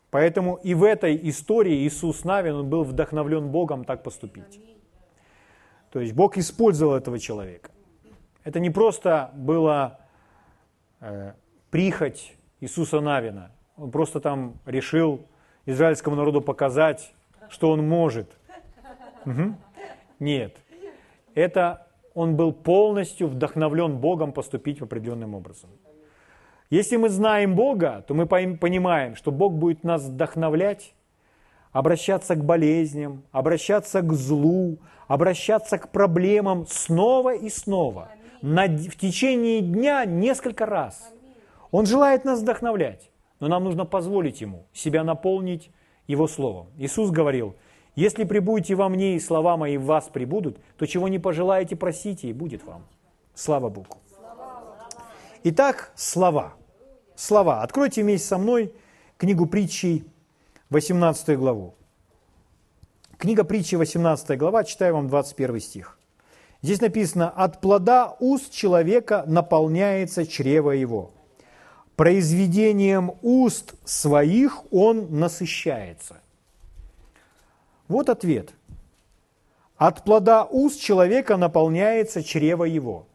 Поэтому 0.09 0.55
и 0.63 0.73
в 0.73 0.83
этой 0.83 1.29
истории 1.29 1.87
Иисус 1.87 2.23
Навин, 2.23 2.55
он 2.55 2.69
был 2.71 2.83
вдохновлен 2.83 3.51
Богом 3.51 3.85
так 3.85 4.01
поступить. 4.01 4.59
То 5.95 6.01
есть 6.01 6.13
Бог 6.13 6.37
использовал 6.37 6.95
этого 6.95 7.17
человека. 7.19 7.69
Это 8.43 8.59
не 8.59 8.69
просто 8.69 9.31
было 9.33 9.97
э, 10.99 11.31
прихоть 11.71 12.35
Иисуса 12.59 12.99
Навина. 12.99 13.51
Он 13.77 13.91
просто 13.91 14.19
там 14.19 14.55
решил 14.65 15.25
израильскому 15.65 16.17
народу 16.17 16.41
показать, 16.41 17.13
что 17.47 17.71
он 17.71 17.87
может. 17.87 18.29
Угу. 19.25 19.55
Нет. 20.19 20.57
Это 21.33 21.87
он 22.13 22.35
был 22.35 22.51
полностью 22.51 23.29
вдохновлен 23.29 23.97
Богом 23.97 24.33
поступить 24.33 24.81
определенным 24.81 25.33
образом. 25.33 25.69
Если 26.69 26.97
мы 26.97 27.07
знаем 27.07 27.55
Бога, 27.55 28.03
то 28.05 28.13
мы 28.13 28.25
понимаем, 28.25 29.15
что 29.15 29.31
Бог 29.31 29.53
будет 29.53 29.85
нас 29.85 30.03
вдохновлять, 30.03 30.93
обращаться 31.75 32.35
к 32.35 32.45
болезням, 32.45 33.23
обращаться 33.33 33.99
к 33.99 34.13
злу, 34.13 34.79
обращаться 35.09 35.77
к 35.77 35.89
проблемам 35.91 36.65
снова 36.69 37.35
и 37.35 37.49
снова, 37.49 38.11
на, 38.41 38.65
в 38.67 38.95
течение 38.95 39.59
дня 39.59 40.05
несколько 40.05 40.65
раз. 40.65 41.11
Он 41.71 41.85
желает 41.85 42.23
нас 42.23 42.39
вдохновлять, 42.39 43.11
но 43.41 43.49
нам 43.49 43.65
нужно 43.65 43.83
позволить 43.83 44.39
Ему 44.39 44.67
себя 44.71 45.03
наполнить 45.03 45.69
Его 46.07 46.29
Словом. 46.29 46.67
Иисус 46.77 47.11
говорил, 47.11 47.57
если 47.93 48.23
прибудете 48.23 48.75
во 48.75 48.87
мне 48.87 49.17
и 49.17 49.19
слова 49.19 49.57
мои 49.57 49.75
в 49.75 49.83
вас 49.83 50.07
прибудут, 50.07 50.57
то 50.77 50.85
чего 50.85 51.09
не 51.09 51.19
пожелаете, 51.19 51.75
просите, 51.75 52.29
и 52.29 52.33
будет 52.33 52.63
вам. 52.63 52.85
Слава 53.33 53.67
Богу. 53.67 53.97
Итак, 55.43 55.91
слова. 55.95 56.53
Слова. 57.15 57.63
Откройте 57.63 58.01
вместе 58.01 58.27
со 58.29 58.37
мной 58.37 58.73
книгу 59.17 59.45
притчей, 59.45 60.05
18 60.69 61.37
главу. 61.37 61.75
Книга 63.17 63.43
притчи, 63.43 63.75
18 63.75 64.37
глава, 64.37 64.63
читаю 64.63 64.95
вам 64.95 65.07
21 65.07 65.59
стих. 65.59 65.99
Здесь 66.61 66.81
написано, 66.81 67.29
«От 67.29 67.61
плода 67.61 68.15
уст 68.19 68.51
человека 68.51 69.23
наполняется 69.27 70.25
чрево 70.25 70.71
его. 70.71 71.11
Произведением 71.95 73.13
уст 73.21 73.75
своих 73.85 74.63
он 74.73 75.19
насыщается». 75.19 76.17
Вот 77.87 78.09
ответ. 78.09 78.53
От 79.77 80.03
плода 80.03 80.43
уст 80.43 80.81
человека 80.81 81.37
наполняется 81.37 82.23
чрево 82.23 82.63
его. 82.63 83.07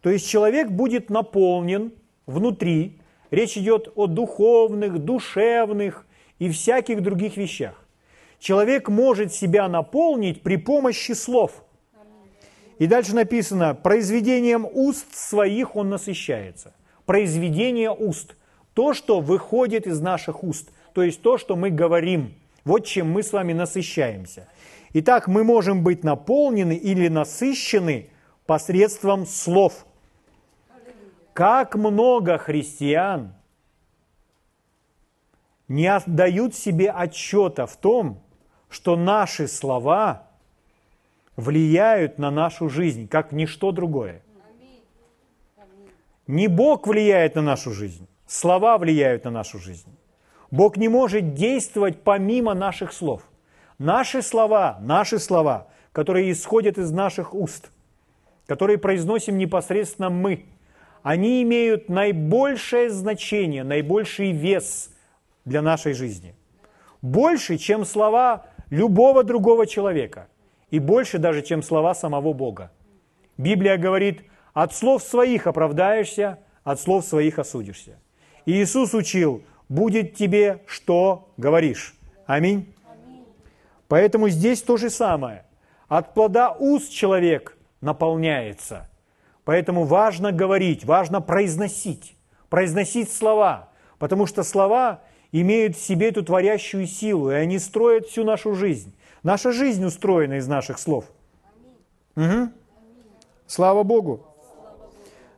То 0.00 0.10
есть 0.10 0.28
человек 0.28 0.70
будет 0.70 1.08
наполнен 1.10 1.92
внутри, 2.26 3.00
речь 3.34 3.58
идет 3.58 3.92
о 3.96 4.06
духовных, 4.06 4.98
душевных 4.98 6.06
и 6.38 6.48
всяких 6.50 7.02
других 7.02 7.36
вещах. 7.36 7.74
Человек 8.38 8.88
может 8.88 9.32
себя 9.32 9.68
наполнить 9.68 10.42
при 10.42 10.56
помощи 10.56 11.12
слов. 11.12 11.64
И 12.78 12.86
дальше 12.86 13.14
написано, 13.14 13.74
произведением 13.74 14.66
уст 14.70 15.14
своих 15.14 15.76
он 15.76 15.90
насыщается. 15.90 16.74
Произведение 17.06 17.90
уст. 17.90 18.36
То, 18.74 18.92
что 18.92 19.20
выходит 19.20 19.86
из 19.86 20.00
наших 20.00 20.42
уст. 20.42 20.70
То 20.92 21.02
есть 21.02 21.22
то, 21.22 21.38
что 21.38 21.56
мы 21.56 21.70
говорим. 21.70 22.34
Вот 22.64 22.86
чем 22.86 23.10
мы 23.10 23.22
с 23.22 23.32
вами 23.32 23.52
насыщаемся. 23.52 24.48
Итак, 24.92 25.28
мы 25.28 25.44
можем 25.44 25.82
быть 25.84 26.02
наполнены 26.02 26.74
или 26.76 27.08
насыщены 27.08 28.10
посредством 28.46 29.26
слов– 29.26 29.86
как 31.34 31.74
много 31.74 32.38
христиан 32.38 33.34
не 35.66 35.88
отдают 35.88 36.54
себе 36.54 36.90
отчета 36.90 37.66
в 37.66 37.76
том, 37.76 38.22
что 38.70 38.96
наши 38.96 39.48
слова 39.48 40.28
влияют 41.36 42.18
на 42.18 42.30
нашу 42.30 42.68
жизнь, 42.68 43.08
как 43.08 43.32
ничто 43.32 43.72
другое. 43.72 44.22
Не 46.28 46.46
Бог 46.46 46.86
влияет 46.86 47.34
на 47.34 47.42
нашу 47.42 47.72
жизнь, 47.72 48.06
слова 48.26 48.78
влияют 48.78 49.24
на 49.24 49.30
нашу 49.32 49.58
жизнь. 49.58 49.88
Бог 50.52 50.76
не 50.76 50.88
может 50.88 51.34
действовать 51.34 52.02
помимо 52.02 52.54
наших 52.54 52.92
слов. 52.92 53.28
Наши 53.78 54.22
слова, 54.22 54.78
наши 54.80 55.18
слова, 55.18 55.66
которые 55.90 56.30
исходят 56.30 56.78
из 56.78 56.92
наших 56.92 57.34
уст, 57.34 57.72
которые 58.46 58.78
произносим 58.78 59.36
непосредственно 59.36 60.10
мы– 60.10 60.46
они 61.04 61.42
имеют 61.42 61.90
наибольшее 61.90 62.88
значение, 62.88 63.62
наибольший 63.62 64.32
вес 64.32 64.90
для 65.44 65.60
нашей 65.60 65.92
жизни. 65.92 66.34
Больше, 67.02 67.58
чем 67.58 67.84
слова 67.84 68.46
любого 68.70 69.22
другого 69.22 69.66
человека. 69.66 70.28
И 70.70 70.78
больше 70.78 71.18
даже, 71.18 71.42
чем 71.42 71.62
слова 71.62 71.94
самого 71.94 72.32
Бога. 72.32 72.72
Библия 73.36 73.76
говорит, 73.76 74.22
от 74.54 74.74
слов 74.74 75.02
своих 75.02 75.46
оправдаешься, 75.46 76.38
от 76.64 76.80
слов 76.80 77.04
своих 77.04 77.38
осудишься. 77.38 77.98
И 78.46 78.52
Иисус 78.52 78.94
учил, 78.94 79.42
будет 79.68 80.14
тебе 80.14 80.62
что 80.66 81.28
говоришь. 81.36 81.94
Аминь. 82.24 82.74
Поэтому 83.88 84.30
здесь 84.30 84.62
то 84.62 84.78
же 84.78 84.88
самое. 84.88 85.44
От 85.86 86.14
плода 86.14 86.50
уст 86.52 86.90
человек 86.90 87.58
наполняется– 87.82 88.88
Поэтому 89.44 89.84
важно 89.84 90.32
говорить, 90.32 90.84
важно 90.84 91.20
произносить, 91.20 92.16
произносить 92.48 93.12
слова, 93.12 93.68
потому 93.98 94.26
что 94.26 94.42
слова 94.42 95.00
имеют 95.32 95.76
в 95.76 95.84
себе 95.84 96.08
эту 96.08 96.22
творящую 96.22 96.86
силу, 96.86 97.30
и 97.30 97.34
они 97.34 97.58
строят 97.58 98.06
всю 98.06 98.24
нашу 98.24 98.54
жизнь. 98.54 98.94
Наша 99.22 99.52
жизнь 99.52 99.84
устроена 99.84 100.34
из 100.34 100.46
наших 100.46 100.78
слов. 100.78 101.04
Угу. 102.16 102.50
Слава 103.46 103.82
Богу. 103.82 104.26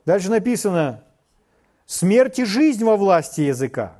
Дальше 0.05 0.31
написано, 0.31 1.03
смерть 1.85 2.39
и 2.39 2.45
жизнь 2.45 2.85
во 2.85 2.97
власти 2.97 3.41
языка. 3.41 3.97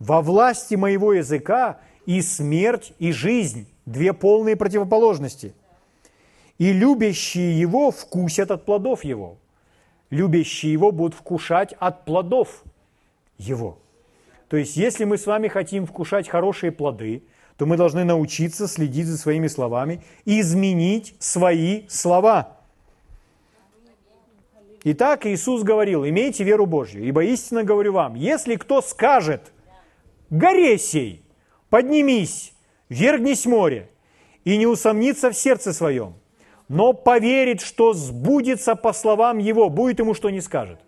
Во 0.00 0.22
власти 0.22 0.74
моего 0.74 1.12
языка 1.12 1.80
и 2.06 2.20
смерть, 2.22 2.92
и 2.98 3.12
жизнь. 3.12 3.68
Две 3.86 4.12
полные 4.12 4.56
противоположности– 4.56 5.54
и 6.60 6.74
любящие 6.74 7.58
его 7.58 7.90
вкусят 7.90 8.50
от 8.50 8.66
плодов 8.66 9.02
его. 9.02 9.38
Любящие 10.10 10.74
его 10.74 10.92
будут 10.92 11.14
вкушать 11.14 11.72
от 11.78 12.04
плодов 12.04 12.62
его. 13.38 13.78
То 14.48 14.58
есть, 14.58 14.76
если 14.76 15.04
мы 15.04 15.16
с 15.16 15.24
вами 15.24 15.48
хотим 15.48 15.86
вкушать 15.86 16.28
хорошие 16.28 16.70
плоды, 16.70 17.22
то 17.56 17.64
мы 17.64 17.78
должны 17.78 18.04
научиться 18.04 18.68
следить 18.68 19.06
за 19.06 19.16
своими 19.16 19.46
словами 19.46 20.04
и 20.26 20.42
изменить 20.42 21.14
свои 21.18 21.88
слова. 21.88 22.58
Итак, 24.84 25.24
Иисус 25.24 25.62
говорил, 25.62 26.04
имейте 26.04 26.44
веру 26.44 26.66
Божью, 26.66 27.02
ибо 27.04 27.24
истинно 27.24 27.64
говорю 27.64 27.94
вам, 27.94 28.16
если 28.16 28.56
кто 28.56 28.82
скажет, 28.82 29.50
горе 30.28 30.76
сей, 30.76 31.22
поднимись, 31.70 32.52
вергнись 32.90 33.46
море, 33.46 33.88
и 34.44 34.58
не 34.58 34.66
усомнится 34.66 35.30
в 35.30 35.34
сердце 35.34 35.72
своем, 35.72 36.16
но 36.70 36.92
поверит, 36.92 37.62
что 37.62 37.94
сбудется 37.94 38.76
по 38.76 38.92
словам 38.92 39.38
его, 39.38 39.68
будет 39.68 39.98
ему 39.98 40.14
что 40.14 40.30
не 40.30 40.40
скажет. 40.40 40.78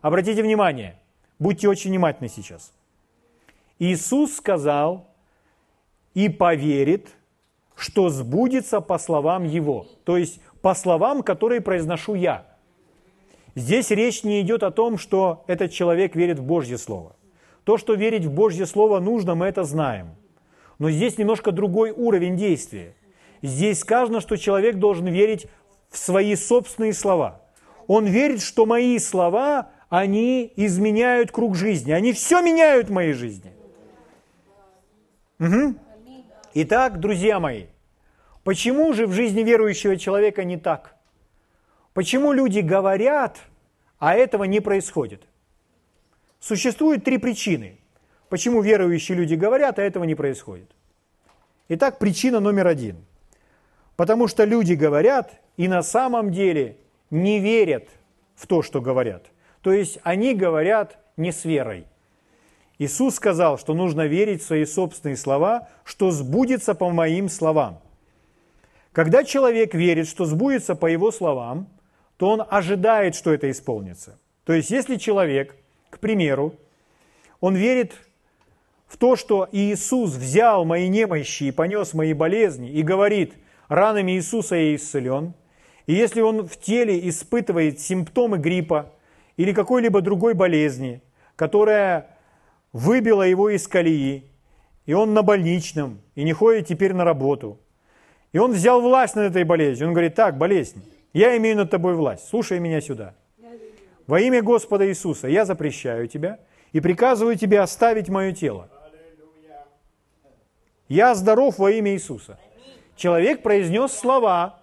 Обратите 0.00 0.40
внимание, 0.40 1.00
будьте 1.40 1.68
очень 1.68 1.90
внимательны 1.90 2.28
сейчас. 2.28 2.72
Иисус 3.80 4.36
сказал, 4.36 5.08
и 6.14 6.28
поверит, 6.28 7.08
что 7.74 8.08
сбудется 8.08 8.80
по 8.80 8.98
словам 8.98 9.42
его, 9.42 9.88
то 10.04 10.16
есть 10.16 10.40
по 10.60 10.74
словам, 10.74 11.24
которые 11.24 11.60
произношу 11.60 12.14
я. 12.14 12.46
Здесь 13.56 13.90
речь 13.90 14.22
не 14.22 14.42
идет 14.42 14.62
о 14.62 14.70
том, 14.70 14.96
что 14.96 15.42
этот 15.48 15.72
человек 15.72 16.14
верит 16.14 16.38
в 16.38 16.44
Божье 16.44 16.78
Слово. 16.78 17.16
То, 17.64 17.78
что 17.78 17.94
верить 17.94 18.26
в 18.26 18.32
Божье 18.32 18.64
Слово 18.64 19.00
нужно, 19.00 19.34
мы 19.34 19.46
это 19.46 19.64
знаем. 19.64 20.14
Но 20.78 20.88
здесь 20.88 21.18
немножко 21.18 21.50
другой 21.50 21.90
уровень 21.90 22.36
действия– 22.36 22.94
Здесь 23.42 23.80
сказано, 23.80 24.20
что 24.20 24.36
человек 24.36 24.76
должен 24.76 25.08
верить 25.08 25.48
в 25.90 25.98
свои 25.98 26.36
собственные 26.36 26.94
слова. 26.94 27.42
Он 27.88 28.06
верит, 28.06 28.40
что 28.40 28.66
мои 28.66 28.98
слова, 29.00 29.70
они 29.88 30.52
изменяют 30.56 31.32
круг 31.32 31.56
жизни. 31.56 31.90
Они 31.90 32.12
все 32.12 32.40
меняют 32.40 32.88
в 32.88 32.92
моей 32.92 33.12
жизни. 33.12 33.52
Угу. 35.40 35.74
Итак, 36.54 37.00
друзья 37.00 37.40
мои, 37.40 37.66
почему 38.44 38.92
же 38.92 39.08
в 39.08 39.12
жизни 39.12 39.42
верующего 39.42 39.96
человека 39.96 40.44
не 40.44 40.56
так? 40.56 40.94
Почему 41.94 42.32
люди 42.32 42.60
говорят, 42.60 43.40
а 43.98 44.14
этого 44.14 44.44
не 44.44 44.60
происходит? 44.60 45.24
Существует 46.38 47.04
три 47.04 47.18
причины, 47.18 47.78
почему 48.28 48.62
верующие 48.62 49.18
люди 49.18 49.34
говорят, 49.34 49.78
а 49.80 49.82
этого 49.82 50.04
не 50.04 50.14
происходит. 50.14 50.70
Итак, 51.68 51.98
причина 51.98 52.38
номер 52.38 52.68
один– 52.68 52.96
Потому 53.96 54.28
что 54.28 54.44
люди 54.44 54.74
говорят 54.74 55.32
и 55.56 55.68
на 55.68 55.82
самом 55.82 56.30
деле 56.30 56.76
не 57.10 57.40
верят 57.40 57.88
в 58.34 58.46
то, 58.46 58.62
что 58.62 58.80
говорят. 58.80 59.26
То 59.60 59.72
есть 59.72 59.98
они 60.02 60.34
говорят 60.34 60.98
не 61.16 61.32
с 61.32 61.44
верой. 61.44 61.86
Иисус 62.78 63.14
сказал, 63.14 63.58
что 63.58 63.74
нужно 63.74 64.06
верить 64.06 64.42
в 64.42 64.46
свои 64.46 64.64
собственные 64.64 65.16
слова, 65.16 65.68
что 65.84 66.10
сбудется 66.10 66.74
по 66.74 66.90
моим 66.90 67.28
словам. 67.28 67.80
Когда 68.92 69.24
человек 69.24 69.74
верит, 69.74 70.08
что 70.08 70.24
сбудется 70.24 70.74
по 70.74 70.86
его 70.86 71.10
словам, 71.12 71.68
то 72.16 72.28
он 72.30 72.42
ожидает, 72.48 73.14
что 73.14 73.32
это 73.32 73.50
исполнится. 73.50 74.18
То 74.44 74.52
есть, 74.52 74.70
если 74.70 74.96
человек, 74.96 75.56
к 75.90 75.98
примеру, 75.98 76.54
он 77.40 77.54
верит 77.54 77.92
в 78.86 78.96
то, 78.96 79.16
что 79.16 79.48
Иисус 79.52 80.10
взял 80.14 80.64
мои 80.64 80.88
немощи 80.88 81.44
и 81.44 81.50
понес 81.52 81.94
мои 81.94 82.12
болезни, 82.12 82.68
и 82.68 82.82
говорит, 82.82 83.34
ранами 83.74 84.12
Иисуса 84.12 84.56
я 84.56 84.74
исцелен, 84.74 85.34
и 85.86 85.94
если 85.94 86.20
он 86.20 86.46
в 86.46 86.56
теле 86.58 87.08
испытывает 87.08 87.80
симптомы 87.80 88.38
гриппа 88.38 88.92
или 89.36 89.52
какой-либо 89.52 90.00
другой 90.00 90.34
болезни, 90.34 91.02
которая 91.36 92.18
выбила 92.72 93.22
его 93.22 93.50
из 93.50 93.66
колеи, 93.66 94.30
и 94.86 94.92
он 94.92 95.14
на 95.14 95.22
больничном, 95.22 96.00
и 96.14 96.24
не 96.24 96.32
ходит 96.32 96.66
теперь 96.66 96.92
на 96.92 97.04
работу, 97.04 97.58
и 98.32 98.38
он 98.38 98.52
взял 98.52 98.80
власть 98.80 99.16
над 99.16 99.30
этой 99.30 99.44
болезнью, 99.44 99.88
он 99.88 99.94
говорит, 99.94 100.14
так, 100.14 100.38
болезнь, 100.38 100.82
я 101.12 101.36
имею 101.36 101.56
над 101.56 101.70
тобой 101.70 101.94
власть, 101.94 102.28
слушай 102.28 102.58
меня 102.58 102.80
сюда. 102.80 103.14
Во 104.06 104.20
имя 104.20 104.42
Господа 104.42 104.88
Иисуса 104.88 105.28
я 105.28 105.44
запрещаю 105.44 106.08
тебя 106.08 106.40
и 106.72 106.80
приказываю 106.80 107.36
тебе 107.36 107.60
оставить 107.60 108.08
мое 108.08 108.32
тело. 108.32 108.68
Я 110.88 111.14
здоров 111.14 111.58
во 111.58 111.70
имя 111.70 111.92
Иисуса. 111.92 112.38
Человек 113.02 113.42
произнес 113.42 113.90
слова, 113.90 114.60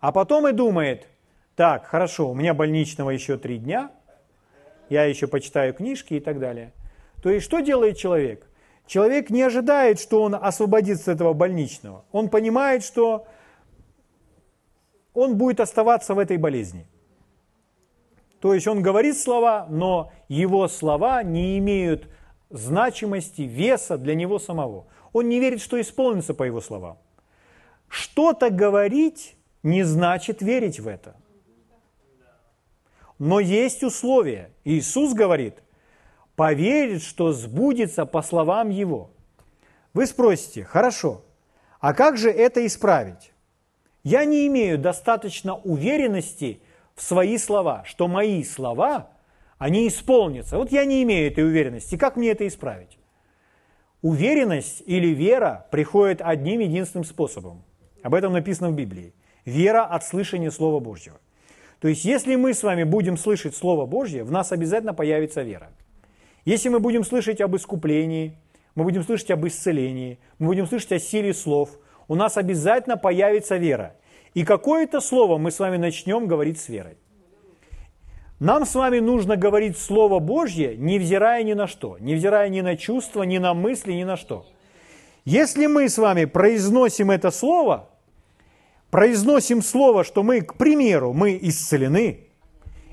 а 0.00 0.10
потом 0.10 0.48
и 0.48 0.52
думает, 0.52 1.06
так, 1.54 1.86
хорошо, 1.86 2.28
у 2.28 2.34
меня 2.34 2.52
больничного 2.52 3.10
еще 3.10 3.38
три 3.38 3.58
дня, 3.58 3.92
я 4.88 5.04
еще 5.04 5.28
почитаю 5.28 5.72
книжки 5.72 6.14
и 6.14 6.20
так 6.20 6.40
далее. 6.40 6.72
То 7.22 7.30
есть 7.30 7.46
что 7.46 7.60
делает 7.60 7.96
человек? 7.96 8.50
Человек 8.88 9.30
не 9.30 9.42
ожидает, 9.42 10.00
что 10.00 10.20
он 10.20 10.34
освободится 10.34 11.12
от 11.12 11.18
этого 11.18 11.32
больничного. 11.32 12.04
Он 12.10 12.28
понимает, 12.28 12.82
что 12.82 13.28
он 15.14 15.36
будет 15.36 15.60
оставаться 15.60 16.12
в 16.12 16.18
этой 16.18 16.38
болезни. 16.38 16.88
То 18.40 18.52
есть 18.52 18.66
он 18.66 18.82
говорит 18.82 19.16
слова, 19.16 19.68
но 19.70 20.10
его 20.26 20.66
слова 20.66 21.22
не 21.22 21.56
имеют 21.58 22.08
значимости, 22.50 23.42
веса 23.42 23.96
для 23.96 24.16
него 24.16 24.40
самого. 24.40 24.86
Он 25.12 25.28
не 25.28 25.40
верит, 25.40 25.60
что 25.60 25.80
исполнится 25.80 26.34
по 26.34 26.42
его 26.44 26.60
словам. 26.60 26.98
Что-то 27.88 28.50
говорить 28.50 29.36
не 29.62 29.82
значит 29.82 30.42
верить 30.42 30.80
в 30.80 30.88
это. 30.88 31.16
Но 33.18 33.40
есть 33.40 33.82
условия. 33.82 34.50
Иисус 34.64 35.14
говорит, 35.14 35.62
поверит, 36.34 37.02
что 37.02 37.32
сбудется 37.32 38.04
по 38.04 38.22
словам 38.22 38.68
Его. 38.68 39.10
Вы 39.94 40.06
спросите, 40.06 40.64
хорошо, 40.64 41.24
а 41.80 41.94
как 41.94 42.18
же 42.18 42.30
это 42.30 42.66
исправить? 42.66 43.32
Я 44.02 44.24
не 44.24 44.46
имею 44.46 44.78
достаточно 44.78 45.54
уверенности 45.54 46.60
в 46.94 47.02
свои 47.02 47.38
слова, 47.38 47.82
что 47.86 48.08
мои 48.08 48.44
слова– 48.44 49.10
они 49.58 49.88
исполнятся. 49.88 50.58
Вот 50.58 50.70
я 50.70 50.84
не 50.84 51.02
имею 51.02 51.30
этой 51.30 51.44
уверенности. 51.44 51.96
Как 51.96 52.16
мне 52.16 52.30
это 52.30 52.46
исправить? 52.46 52.98
Уверенность 54.02 54.82
или 54.86 55.08
вера 55.08 55.66
приходит 55.70 56.20
одним 56.20 56.60
единственным 56.60 57.04
способом. 57.04 57.64
Об 58.02 58.14
этом 58.14 58.32
написано 58.32 58.70
в 58.70 58.74
Библии. 58.74 59.14
Вера 59.44 59.84
от 59.84 60.04
слышания 60.04 60.50
Слова 60.50 60.80
Божьего. 60.80 61.18
То 61.80 61.88
есть, 61.88 62.04
если 62.04 62.36
мы 62.36 62.54
с 62.54 62.62
вами 62.62 62.84
будем 62.84 63.16
слышать 63.16 63.54
Слово 63.54 63.86
Божье, 63.86 64.24
в 64.24 64.30
нас 64.30 64.52
обязательно 64.52 64.94
появится 64.94 65.42
вера. 65.42 65.70
Если 66.44 66.68
мы 66.68 66.80
будем 66.80 67.04
слышать 67.04 67.40
об 67.40 67.56
искуплении, 67.56 68.38
мы 68.74 68.84
будем 68.84 69.02
слышать 69.02 69.30
об 69.30 69.46
исцелении, 69.46 70.18
мы 70.38 70.48
будем 70.48 70.66
слышать 70.66 70.92
о 70.92 70.98
силе 70.98 71.34
слов, 71.34 71.78
у 72.08 72.14
нас 72.14 72.36
обязательно 72.36 72.96
появится 72.96 73.56
вера. 73.56 73.96
И 74.34 74.44
какое-то 74.44 75.00
слово 75.00 75.38
мы 75.38 75.50
с 75.50 75.58
вами 75.58 75.76
начнем 75.76 76.26
говорить 76.26 76.60
с 76.60 76.68
верой. 76.68 76.98
Нам 78.38 78.66
с 78.66 78.74
вами 78.74 78.98
нужно 78.98 79.36
говорить 79.36 79.78
Слово 79.78 80.18
Божье, 80.18 80.76
невзирая 80.76 81.42
ни 81.42 81.54
на 81.54 81.66
что, 81.66 81.96
невзирая 82.00 82.50
ни 82.50 82.60
на 82.60 82.76
чувства, 82.76 83.22
ни 83.22 83.38
на 83.38 83.54
мысли, 83.54 83.94
ни 83.94 84.04
на 84.04 84.18
что. 84.18 84.44
Если 85.24 85.66
мы 85.66 85.88
с 85.88 85.96
вами 85.96 86.26
произносим 86.26 87.10
это 87.10 87.30
Слово, 87.30 87.88
произносим 88.90 89.62
Слово, 89.62 90.04
что 90.04 90.22
мы, 90.22 90.42
к 90.42 90.54
примеру, 90.54 91.14
мы 91.14 91.38
исцелены, 91.40 92.26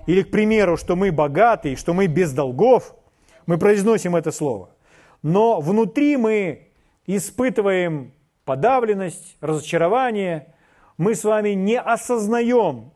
или, 0.07 0.21
к 0.21 0.31
примеру, 0.31 0.77
что 0.77 0.95
мы 0.95 1.11
богаты, 1.11 1.75
что 1.75 1.93
мы 1.93 2.07
без 2.07 2.31
долгов, 2.31 2.95
мы 3.45 3.57
произносим 3.57 4.15
это 4.15 4.31
Слово. 4.31 4.69
Но 5.23 5.59
внутри 5.59 6.15
мы 6.15 6.69
испытываем 7.05 8.13
подавленность, 8.45 9.35
разочарование, 9.41 10.53
мы 10.97 11.15
с 11.15 11.25
вами 11.25 11.49
не 11.49 11.77
осознаем 11.77 12.92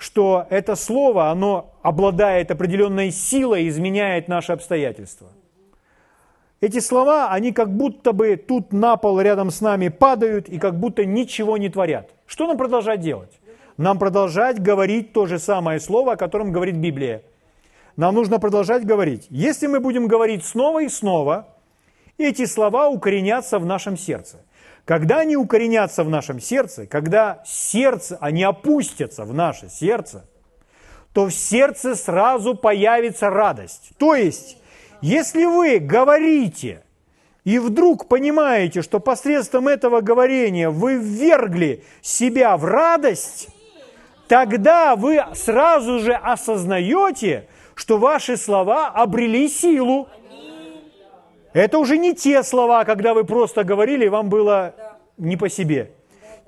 что 0.00 0.46
это 0.48 0.76
слово, 0.76 1.30
оно 1.30 1.74
обладает 1.82 2.50
определенной 2.50 3.10
силой, 3.10 3.68
изменяет 3.68 4.28
наши 4.28 4.50
обстоятельства. 4.50 5.28
Эти 6.62 6.80
слова, 6.80 7.30
они 7.30 7.52
как 7.52 7.70
будто 7.70 8.12
бы 8.12 8.36
тут 8.36 8.72
на 8.72 8.96
пол 8.96 9.20
рядом 9.20 9.50
с 9.50 9.60
нами 9.60 9.88
падают 9.88 10.48
и 10.48 10.58
как 10.58 10.80
будто 10.80 11.04
ничего 11.04 11.58
не 11.58 11.68
творят. 11.68 12.08
Что 12.26 12.46
нам 12.46 12.56
продолжать 12.56 13.00
делать? 13.00 13.40
Нам 13.76 13.98
продолжать 13.98 14.58
говорить 14.58 15.12
то 15.12 15.26
же 15.26 15.38
самое 15.38 15.78
слово, 15.78 16.12
о 16.12 16.16
котором 16.16 16.50
говорит 16.50 16.76
Библия. 16.76 17.22
Нам 17.96 18.14
нужно 18.14 18.38
продолжать 18.38 18.86
говорить. 18.86 19.26
Если 19.28 19.66
мы 19.66 19.80
будем 19.80 20.06
говорить 20.06 20.46
снова 20.46 20.82
и 20.82 20.88
снова, 20.88 21.46
эти 22.16 22.46
слова 22.46 22.88
укоренятся 22.88 23.58
в 23.58 23.66
нашем 23.66 23.98
сердце. 23.98 24.38
Когда 24.90 25.20
они 25.20 25.36
укоренятся 25.36 26.02
в 26.02 26.10
нашем 26.10 26.40
сердце, 26.40 26.84
когда 26.84 27.44
сердце, 27.46 28.18
они 28.20 28.42
опустятся 28.42 29.24
в 29.24 29.32
наше 29.32 29.68
сердце, 29.68 30.24
то 31.14 31.26
в 31.26 31.30
сердце 31.30 31.94
сразу 31.94 32.56
появится 32.56 33.30
радость. 33.30 33.92
То 33.98 34.16
есть, 34.16 34.58
если 35.00 35.44
вы 35.44 35.78
говорите, 35.78 36.82
и 37.44 37.60
вдруг 37.60 38.08
понимаете, 38.08 38.82
что 38.82 38.98
посредством 38.98 39.68
этого 39.68 40.00
говорения 40.00 40.70
вы 40.70 40.94
ввергли 40.94 41.84
себя 42.02 42.56
в 42.56 42.64
радость, 42.64 43.46
тогда 44.26 44.96
вы 44.96 45.24
сразу 45.34 46.00
же 46.00 46.14
осознаете, 46.14 47.46
что 47.76 47.96
ваши 47.96 48.36
слова 48.36 48.88
обрели 48.88 49.48
силу. 49.48 50.08
Это 51.52 51.78
уже 51.78 51.96
не 51.96 52.12
те 52.12 52.42
слова, 52.42 52.84
когда 52.84 53.14
вы 53.14 53.22
просто 53.22 53.62
говорили, 53.62 54.06
и 54.06 54.08
вам 54.08 54.28
было 54.28 54.74
не 55.20 55.36
по 55.36 55.48
себе. 55.48 55.92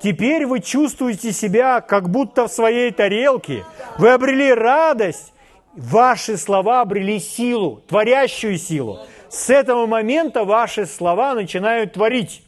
Теперь 0.02 0.46
вы 0.46 0.60
чувствуете 0.60 1.32
себя 1.32 1.80
как 1.80 2.08
будто 2.08 2.48
в 2.48 2.52
своей 2.52 2.90
тарелке. 2.90 3.64
Вы 3.98 4.10
обрели 4.10 4.52
радость. 4.52 5.32
Ваши 5.74 6.36
слова 6.36 6.80
обрели 6.80 7.18
силу, 7.18 7.82
творящую 7.88 8.58
силу. 8.58 8.98
С 9.30 9.48
этого 9.48 9.86
момента 9.86 10.44
ваши 10.44 10.86
слова 10.86 11.34
начинают 11.34 11.94
творить. 11.94 12.44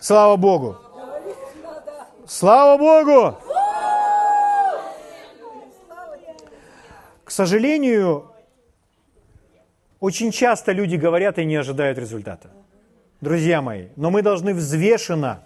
Слава 0.00 0.36
Богу! 0.36 0.76
Слава 2.26 2.78
Богу! 2.78 3.36
К 7.24 7.30
сожалению, 7.30 8.32
очень 10.00 10.32
часто 10.32 10.72
люди 10.72 10.96
говорят 10.96 11.38
и 11.38 11.44
не 11.44 11.56
ожидают 11.56 11.98
результата. 11.98 12.50
Друзья 13.20 13.60
мои, 13.60 13.88
но 13.96 14.10
мы 14.10 14.22
должны 14.22 14.54
взвешенно 14.54 15.44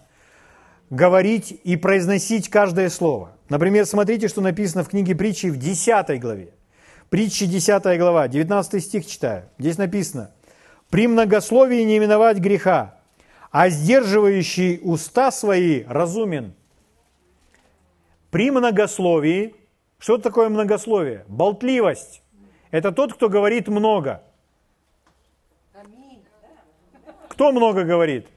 говорить 0.90 1.58
и 1.64 1.74
произносить 1.76 2.48
каждое 2.48 2.88
слово. 2.88 3.36
Например, 3.48 3.84
смотрите, 3.84 4.28
что 4.28 4.40
написано 4.40 4.84
в 4.84 4.88
книге 4.88 5.16
притчи 5.16 5.46
в 5.46 5.56
10 5.56 6.20
главе. 6.20 6.54
Притчи 7.10 7.46
10 7.46 7.98
глава, 7.98 8.28
19 8.28 8.82
стих 8.82 9.06
читаю. 9.06 9.48
Здесь 9.58 9.76
написано, 9.76 10.30
«При 10.88 11.08
многословии 11.08 11.82
не 11.82 11.98
именовать 11.98 12.38
греха, 12.38 12.94
а 13.50 13.68
сдерживающий 13.68 14.78
уста 14.80 15.32
свои 15.32 15.82
разумен». 15.82 16.54
При 18.30 18.52
многословии, 18.52 19.56
что 19.98 20.18
такое 20.18 20.48
многословие? 20.48 21.24
Болтливость. 21.26 22.22
Это 22.70 22.92
тот, 22.92 23.14
кто 23.14 23.28
говорит 23.28 23.66
много– 23.66 24.22
Кто 27.34 27.50
много 27.50 27.82
говорит? 27.82 28.28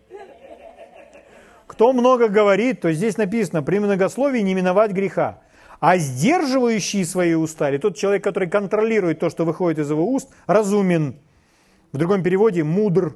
Кто 1.68 1.94
много 1.94 2.30
говорит, 2.30 2.82
то 2.82 2.92
здесь 2.92 3.16
написано, 3.16 3.62
при 3.62 3.78
многословии 3.78 4.40
не 4.40 4.56
миновать 4.56 4.92
греха. 4.92 5.44
А 5.80 5.98
сдерживающий 5.98 7.06
свои 7.06 7.36
уста, 7.36 7.70
или 7.70 7.78
тот 7.78 7.96
человек, 7.96 8.24
который 8.24 8.50
контролирует 8.50 9.20
то, 9.20 9.30
что 9.30 9.46
выходит 9.46 9.78
из 9.78 9.92
его 9.92 10.12
уст, 10.12 10.34
разумен. 10.48 11.20
В 11.92 11.98
другом 12.00 12.24
переводе 12.24 12.64
мудр. 12.64 13.16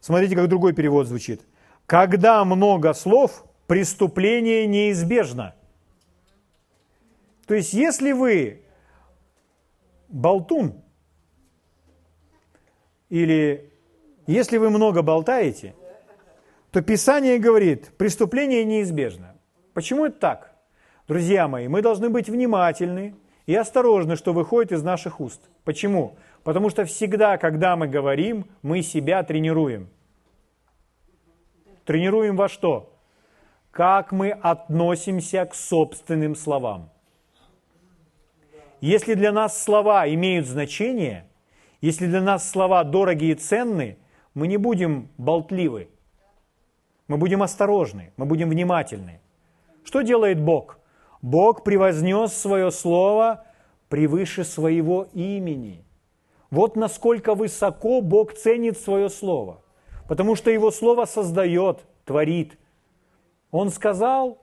Смотрите, 0.00 0.36
как 0.36 0.48
другой 0.48 0.74
перевод 0.74 1.06
звучит. 1.06 1.40
Когда 1.86 2.44
много 2.44 2.92
слов, 2.92 3.46
преступление 3.66 4.66
неизбежно. 4.66 5.54
То 7.46 7.54
есть, 7.54 7.72
если 7.72 8.12
вы 8.12 8.64
болтун 10.10 10.82
или 13.08 13.72
если 14.26 14.58
вы 14.58 14.70
много 14.70 15.02
болтаете, 15.02 15.74
то 16.70 16.82
Писание 16.82 17.38
говорит, 17.38 17.92
преступление 17.96 18.64
неизбежно. 18.64 19.36
Почему 19.72 20.06
это 20.06 20.18
так? 20.18 20.52
Друзья 21.08 21.48
мои, 21.48 21.68
мы 21.68 21.82
должны 21.82 22.10
быть 22.10 22.28
внимательны 22.28 23.14
и 23.46 23.54
осторожны, 23.54 24.16
что 24.16 24.32
выходит 24.32 24.72
из 24.72 24.82
наших 24.82 25.20
уст. 25.20 25.40
Почему? 25.64 26.16
Потому 26.42 26.68
что 26.70 26.84
всегда, 26.84 27.38
когда 27.38 27.76
мы 27.76 27.86
говорим, 27.86 28.46
мы 28.62 28.82
себя 28.82 29.22
тренируем. 29.22 29.88
Тренируем 31.84 32.36
во 32.36 32.48
что? 32.48 32.92
Как 33.70 34.10
мы 34.10 34.30
относимся 34.30 35.44
к 35.44 35.54
собственным 35.54 36.34
словам. 36.34 36.90
Если 38.80 39.14
для 39.14 39.32
нас 39.32 39.62
слова 39.62 40.08
имеют 40.08 40.46
значение, 40.46 41.26
если 41.80 42.06
для 42.06 42.20
нас 42.20 42.48
слова 42.50 42.82
дорогие 42.84 43.32
и 43.32 43.34
ценны, 43.34 43.98
мы 44.36 44.48
не 44.48 44.58
будем 44.58 45.08
болтливы, 45.16 45.88
мы 47.08 47.16
будем 47.16 47.42
осторожны, 47.42 48.12
мы 48.18 48.26
будем 48.26 48.50
внимательны. 48.50 49.20
Что 49.82 50.02
делает 50.02 50.38
Бог? 50.38 50.78
Бог 51.22 51.64
превознес 51.64 52.34
свое 52.34 52.70
слово 52.70 53.46
превыше 53.88 54.44
своего 54.44 55.08
имени. 55.14 55.86
Вот 56.50 56.76
насколько 56.76 57.34
высоко 57.34 58.02
Бог 58.02 58.34
ценит 58.34 58.78
свое 58.78 59.08
слово, 59.08 59.62
потому 60.06 60.36
что 60.36 60.50
его 60.50 60.70
слово 60.70 61.06
создает, 61.06 61.86
творит. 62.04 62.58
Он 63.50 63.70
сказал, 63.70 64.38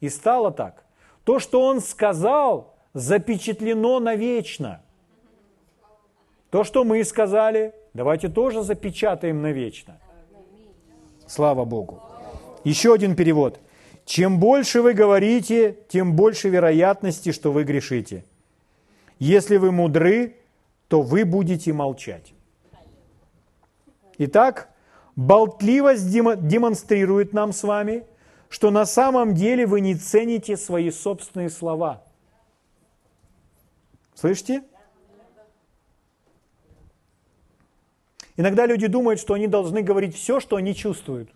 и 0.00 0.10
стало 0.10 0.50
так. 0.50 0.84
То, 1.24 1.38
что 1.38 1.62
он 1.62 1.80
сказал, 1.80 2.74
запечатлено 2.92 3.98
навечно. 3.98 4.82
То, 6.50 6.64
что 6.64 6.84
мы 6.84 7.04
сказали, 7.04 7.74
давайте 7.92 8.28
тоже 8.28 8.62
запечатаем 8.62 9.42
навечно. 9.42 9.98
Слава 11.26 11.64
Богу. 11.64 12.02
Еще 12.64 12.92
один 12.94 13.14
перевод. 13.14 13.60
Чем 14.06 14.40
больше 14.40 14.80
вы 14.80 14.94
говорите, 14.94 15.76
тем 15.88 16.16
больше 16.16 16.48
вероятности, 16.48 17.32
что 17.32 17.52
вы 17.52 17.64
грешите. 17.64 18.24
Если 19.18 19.58
вы 19.58 19.72
мудры, 19.72 20.36
то 20.88 21.02
вы 21.02 21.26
будете 21.26 21.74
молчать. 21.74 22.32
Итак, 24.16 24.70
болтливость 25.16 26.10
демонстрирует 26.10 27.34
нам 27.34 27.52
с 27.52 27.62
вами, 27.62 28.04
что 28.48 28.70
на 28.70 28.86
самом 28.86 29.34
деле 29.34 29.66
вы 29.66 29.82
не 29.82 29.94
цените 29.94 30.56
свои 30.56 30.90
собственные 30.90 31.50
слова. 31.50 32.02
Слышите? 34.14 34.62
Иногда 38.38 38.66
люди 38.66 38.86
думают, 38.86 39.18
что 39.18 39.34
они 39.34 39.48
должны 39.48 39.82
говорить 39.82 40.14
все, 40.14 40.38
что 40.38 40.54
они 40.56 40.72
чувствуют. 40.72 41.28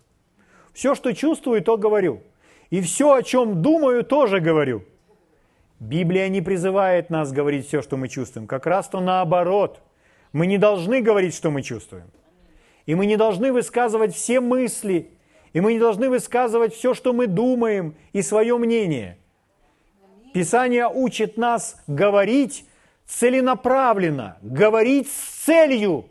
Все, 0.73 0.95
что 0.95 1.13
чувствую, 1.13 1.61
то 1.61 1.77
говорю. 1.77 2.21
И 2.69 2.79
все, 2.79 3.13
о 3.13 3.21
чем 3.21 3.61
думаю, 3.61 4.05
тоже 4.05 4.39
говорю. 4.39 4.85
Библия 5.81 6.29
не 6.29 6.41
призывает 6.41 7.09
нас 7.09 7.33
говорить 7.33 7.67
все, 7.67 7.81
что 7.81 7.97
мы 7.97 8.07
чувствуем. 8.07 8.47
Как 8.47 8.65
раз 8.65 8.87
то 8.87 9.01
наоборот. 9.01 9.81
Мы 10.31 10.47
не 10.47 10.57
должны 10.57 11.01
говорить, 11.01 11.35
что 11.35 11.51
мы 11.51 11.61
чувствуем. 11.61 12.09
И 12.85 12.95
мы 12.95 13.05
не 13.05 13.17
должны 13.17 13.51
высказывать 13.51 14.15
все 14.15 14.39
мысли. 14.39 15.11
И 15.51 15.59
мы 15.59 15.73
не 15.73 15.79
должны 15.79 16.09
высказывать 16.09 16.73
все, 16.73 16.93
что 16.93 17.11
мы 17.11 17.27
думаем, 17.27 17.95
и 18.13 18.21
свое 18.21 18.57
мнение. 18.57 19.17
Писание 20.33 20.87
учит 20.87 21.35
нас 21.35 21.83
говорить 21.85 22.65
целенаправленно, 23.05 24.37
говорить 24.41 25.11
с 25.11 25.45
целью, 25.45 26.05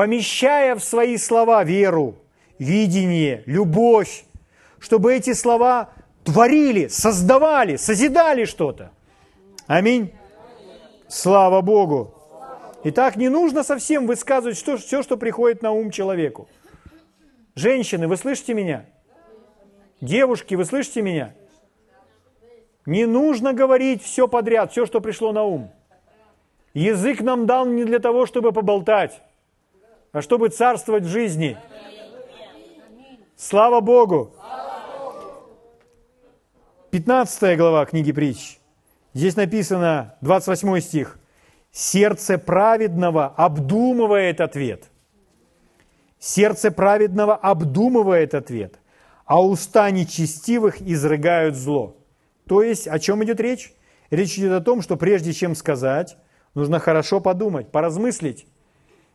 помещая 0.00 0.76
в 0.76 0.82
свои 0.82 1.18
слова 1.18 1.62
веру, 1.62 2.14
видение, 2.58 3.42
любовь, 3.44 4.24
чтобы 4.78 5.14
эти 5.14 5.34
слова 5.34 5.90
творили, 6.24 6.88
создавали, 6.88 7.76
созидали 7.76 8.46
что-то. 8.46 8.92
Аминь. 9.66 10.14
Слава 11.06 11.60
Богу. 11.60 12.14
Итак, 12.82 13.16
не 13.16 13.28
нужно 13.28 13.62
совсем 13.62 14.06
высказывать 14.06 14.56
что, 14.56 14.78
все, 14.78 15.02
что 15.02 15.18
приходит 15.18 15.60
на 15.60 15.72
ум 15.72 15.90
человеку. 15.90 16.48
Женщины, 17.54 18.08
вы 18.08 18.16
слышите 18.16 18.54
меня? 18.54 18.86
Девушки, 20.00 20.54
вы 20.54 20.64
слышите 20.64 21.02
меня? 21.02 21.34
Не 22.86 23.04
нужно 23.04 23.52
говорить 23.52 24.02
все 24.02 24.28
подряд, 24.28 24.72
все, 24.72 24.86
что 24.86 25.02
пришло 25.02 25.32
на 25.32 25.44
ум. 25.44 25.70
Язык 26.72 27.20
нам 27.20 27.44
дал 27.44 27.66
не 27.66 27.84
для 27.84 27.98
того, 27.98 28.24
чтобы 28.24 28.52
поболтать, 28.52 29.20
а 30.12 30.22
чтобы 30.22 30.48
царствовать 30.48 31.04
в 31.04 31.08
жизни. 31.08 31.56
Слава 33.36 33.80
Богу! 33.80 34.34
15 36.90 37.56
глава 37.56 37.86
книги 37.86 38.12
притч. 38.12 38.58
Здесь 39.14 39.36
написано, 39.36 40.16
28 40.20 40.80
стих. 40.80 41.18
«Сердце 41.72 42.36
праведного 42.36 43.28
обдумывает 43.28 44.40
ответ». 44.40 44.90
Сердце 46.18 46.72
праведного 46.72 47.36
обдумывает 47.36 48.34
ответ, 48.34 48.78
а 49.24 49.40
уста 49.40 49.90
нечестивых 49.90 50.82
изрыгают 50.82 51.54
зло. 51.54 51.96
То 52.46 52.62
есть, 52.62 52.88
о 52.88 52.98
чем 52.98 53.22
идет 53.24 53.40
речь? 53.40 53.72
Речь 54.10 54.36
идет 54.36 54.52
о 54.52 54.60
том, 54.60 54.82
что 54.82 54.96
прежде 54.96 55.32
чем 55.32 55.54
сказать, 55.54 56.18
нужно 56.54 56.80
хорошо 56.80 57.20
подумать, 57.20 57.70
поразмыслить. 57.70 58.46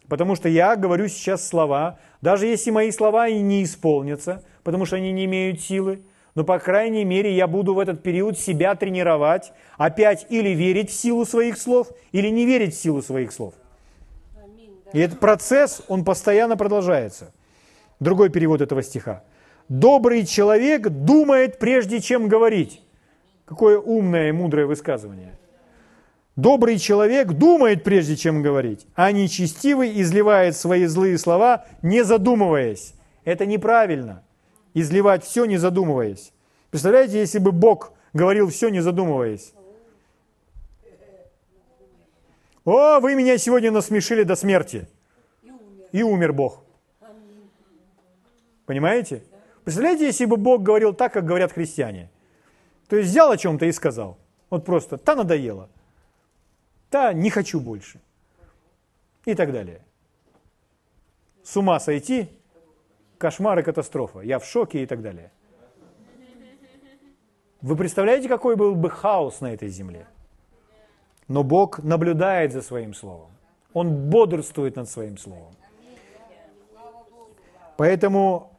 Потому 0.08 0.36
что 0.36 0.50
я 0.50 0.76
говорю 0.76 1.08
сейчас 1.08 1.48
слова, 1.48 2.00
даже 2.22 2.46
если 2.46 2.72
мои 2.72 2.91
слова 2.91 3.28
и 3.28 3.39
не 3.39 3.63
исполнятся, 3.63 4.44
потому 4.63 4.86
что 4.86 4.98
они 4.98 5.12
не 5.12 5.26
имеют 5.26 5.62
силы, 5.62 6.04
но, 6.36 6.44
по 6.44 6.60
крайней 6.60 7.06
мере, 7.06 7.34
я 7.34 7.48
буду 7.48 7.74
в 7.74 7.80
этот 7.80 8.04
период 8.04 8.38
себя 8.38 8.76
тренировать, 8.76 9.54
опять 9.78 10.26
или 10.30 10.50
верить 10.50 10.89
в 10.89 10.94
силу 10.94 11.26
своих 11.26 11.58
слов, 11.58 11.88
или 12.12 12.28
не 12.28 12.46
верить 12.46 12.76
в 12.76 12.78
силу 12.78 13.02
своих 13.02 13.32
слов. 13.32 13.54
И 14.91 15.00
этот 15.00 15.20
процесс, 15.20 15.82
он 15.88 16.04
постоянно 16.04 16.58
продолжается. 16.58 17.34
Другой 18.00 18.30
перевод 18.30 18.62
этого 18.62 18.84
стиха. 18.84 19.24
«Добрый 19.70 20.26
человек 20.26 20.89
думает, 20.89 21.58
прежде 21.58 22.02
чем 22.02 22.28
говорить». 22.28 22.82
Какое 23.46 23.80
умное 23.80 24.30
и 24.30 24.32
мудрое 24.32 24.65
высказывание. 24.65 25.38
Добрый 26.36 26.78
человек 26.80 27.32
думает, 27.32 27.84
прежде 27.84 28.17
чем 28.17 28.41
говорить, 28.41 28.86
а 28.93 29.12
нечестивый 29.12 30.02
изливает 30.02 30.58
свои 30.58 30.86
злые 30.86 31.17
слова, 31.17 31.65
не 31.82 32.04
задумываясь. 32.04 32.93
Это 33.24 33.45
неправильно 33.45 34.24
изливать 34.74 35.24
все, 35.24 35.45
не 35.45 35.58
задумываясь. 35.58 36.34
Представляете, 36.71 37.19
если 37.19 37.39
бы 37.39 37.54
Бог 37.54 37.93
говорил 38.13 38.50
все, 38.50 38.67
не 38.67 38.82
задумываясь? 38.82 39.54
О, 42.65 43.00
вы 43.00 43.15
меня 43.15 43.38
сегодня 43.38 43.71
насмешили 43.71 44.24
до 44.24 44.36
смерти. 44.36 44.89
И 45.93 46.04
умер 46.04 46.34
Бог. 46.34 46.63
Понимаете? 48.65 49.24
Представляете, 49.63 50.08
если 50.08 50.26
бы 50.26 50.36
Бог 50.36 50.63
говорил 50.63 50.93
так, 50.93 51.13
как 51.13 51.26
говорят 51.26 51.54
христиане? 51.54 52.10
То 52.89 52.98
есть 52.98 53.10
взял 53.10 53.32
о 53.32 53.38
чем-то 53.38 53.65
и 53.67 53.71
сказал. 53.71 54.17
Вот 54.50 54.65
просто, 54.65 54.98
та 54.98 55.15
надоело. 55.15 55.69
Та 56.96 57.12
не 57.12 57.30
хочу 57.30 57.60
больше. 57.60 58.00
И 59.26 59.36
так 59.36 59.52
далее. 59.52 59.82
С 61.44 61.58
ума 61.58 61.80
сойти 61.80 62.30
кошмар 63.18 63.60
и 63.60 63.64
катастрофа, 63.64 64.22
я 64.22 64.40
в 64.40 64.46
шоке 64.46 64.82
и 64.82 64.86
так 64.86 65.02
далее. 65.02 65.30
Вы 67.62 67.76
представляете, 67.76 68.30
какой 68.30 68.56
был 68.56 68.76
бы 68.76 68.90
хаос 68.90 69.42
на 69.42 69.48
этой 69.48 69.68
земле? 69.68 70.08
Но 71.28 71.44
Бог 71.44 71.84
наблюдает 71.84 72.54
за 72.54 72.62
своим 72.62 72.94
словом. 72.94 73.32
Он 73.74 74.10
бодрствует 74.10 74.78
над 74.78 74.90
своим 74.90 75.18
словом. 75.18 75.54
Поэтому 77.76 78.58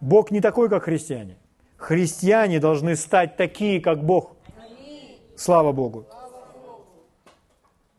Бог 0.00 0.32
не 0.32 0.40
такой, 0.40 0.68
как 0.68 0.82
христиане. 0.82 1.36
Христиане 1.76 2.58
должны 2.58 2.96
стать 2.96 3.36
такие, 3.36 3.80
как 3.80 4.02
Бог. 4.02 4.34
Слава 5.36 5.70
Богу. 5.70 6.04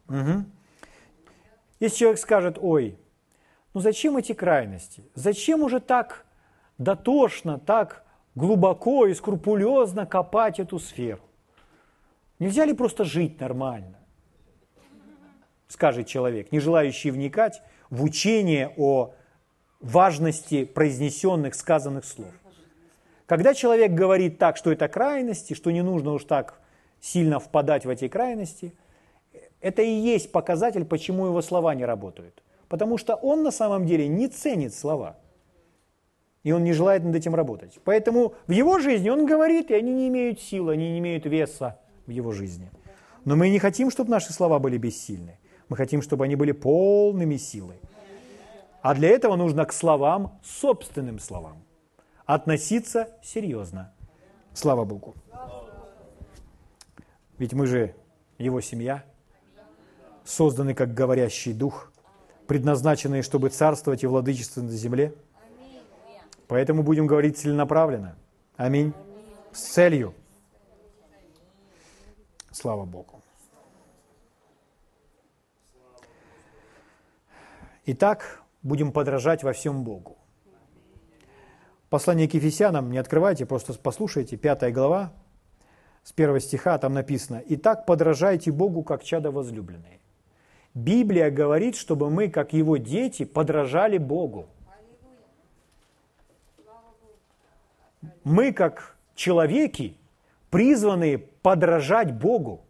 Угу. 0.09 0.45
Если 1.79 1.97
человек 1.97 2.19
скажет, 2.19 2.57
ой, 2.59 2.97
ну 3.73 3.81
зачем 3.81 4.17
эти 4.17 4.33
крайности? 4.33 5.03
Зачем 5.13 5.61
уже 5.61 5.79
так 5.79 6.25
дотошно, 6.77 7.59
так 7.59 8.03
глубоко 8.35 9.07
и 9.07 9.13
скрупулезно 9.13 10.05
копать 10.05 10.59
эту 10.59 10.79
сферу? 10.79 11.21
Нельзя 12.39 12.65
ли 12.65 12.73
просто 12.73 13.03
жить 13.03 13.39
нормально? 13.39 13.97
Скажет 15.67 16.07
человек, 16.07 16.51
не 16.51 16.59
желающий 16.59 17.11
вникать 17.11 17.61
в 17.89 18.03
учение 18.03 18.73
о 18.77 19.13
важности 19.79 20.65
произнесенных, 20.65 21.55
сказанных 21.55 22.05
слов. 22.05 22.33
Когда 23.25 23.53
человек 23.53 23.91
говорит 23.91 24.37
так, 24.37 24.55
что 24.57 24.71
это 24.71 24.87
крайности, 24.87 25.53
что 25.53 25.71
не 25.71 25.81
нужно 25.81 26.13
уж 26.13 26.23
так 26.23 26.59
сильно 27.01 27.39
впадать 27.39 27.85
в 27.85 27.89
эти 27.89 28.07
крайности, 28.07 28.73
это 29.61 29.81
и 29.81 29.89
есть 29.89 30.31
показатель, 30.31 30.85
почему 30.85 31.25
его 31.25 31.41
слова 31.41 31.75
не 31.75 31.85
работают 31.85 32.41
потому 32.69 32.97
что 32.97 33.15
он 33.15 33.43
на 33.43 33.51
самом 33.51 33.85
деле 33.85 34.07
не 34.07 34.27
ценит 34.27 34.73
слова. 34.73 35.17
и 36.43 36.53
он 36.53 36.63
не 36.63 36.71
желает 36.71 37.03
над 37.03 37.13
этим 37.13 37.35
работать. 37.35 37.77
Поэтому 37.83 38.33
в 38.47 38.51
его 38.51 38.79
жизни 38.79 39.09
он 39.09 39.25
говорит, 39.25 39.69
и 39.69 39.73
они 39.73 39.93
не 39.93 40.07
имеют 40.07 40.39
силы, 40.39 40.73
они 40.73 40.91
не 40.91 40.99
имеют 40.99 41.25
веса 41.25 41.77
в 42.05 42.11
его 42.11 42.31
жизни. 42.31 42.71
Но 43.25 43.35
мы 43.35 43.49
не 43.49 43.59
хотим, 43.59 43.91
чтобы 43.91 44.11
наши 44.11 44.31
слова 44.31 44.57
были 44.57 44.77
бессильны. 44.77 45.39
Мы 45.67 45.75
хотим, 45.75 46.01
чтобы 46.01 46.23
они 46.23 46.37
были 46.37 46.53
полными 46.53 47.35
силы. 47.35 47.73
А 48.81 48.95
для 48.95 49.09
этого 49.09 49.35
нужно 49.35 49.65
к 49.65 49.73
словам, 49.73 50.39
собственным 50.41 51.19
словам, 51.19 51.57
относиться 52.25 53.09
серьезно. 53.21 53.93
Слава 54.53 54.85
Богу. 54.85 55.15
Ведь 57.37 57.51
мы 57.51 57.67
же 57.67 57.93
его 58.37 58.61
семья, 58.61 59.03
созданы 60.27 60.73
как 60.73 60.93
говорящий 60.93 61.53
дух, 61.53 61.91
предназначенные, 62.47 63.21
чтобы 63.21 63.49
царствовать 63.49 64.03
и 64.03 64.07
владычествовать 64.07 64.69
на 64.69 64.77
земле. 64.77 65.13
Поэтому 66.47 66.83
будем 66.83 67.07
говорить 67.07 67.37
целенаправленно. 67.37 68.17
Аминь. 68.57 68.93
С 69.53 69.61
целью. 69.61 70.13
Слава 72.51 72.85
Богу. 72.85 73.21
Итак, 77.85 78.43
будем 78.63 78.91
подражать 78.91 79.43
во 79.43 79.53
всем 79.53 79.83
Богу. 79.83 80.17
Послание 81.89 82.27
к 82.27 82.33
Ефесянам 82.33 82.91
не 82.91 82.97
открывайте, 82.97 83.45
просто 83.45 83.73
послушайте, 83.73 84.35
пятая 84.35 84.71
глава, 84.71 85.13
с 86.03 86.11
первого 86.11 86.41
стиха 86.41 86.77
там 86.77 86.93
написано 86.93 87.41
«Итак, 87.47 87.85
подражайте 87.85 88.51
Богу, 88.51 88.83
как 88.83 89.03
чада 89.03 89.31
возлюбленные». 89.31 90.01
Библия 90.77 91.31
говорит, 91.31 91.75
чтобы 91.75 92.09
мы, 92.09 92.29
как 92.29 92.53
Его 92.53 92.77
дети, 92.77 93.25
подражали 93.25 93.97
Богу. 93.97 94.47
Мы, 98.23 98.51
как 98.51 98.95
человеки, 99.15 99.97
призваны 100.51 101.17
подражать 101.17 102.13
Богу. 102.13 102.61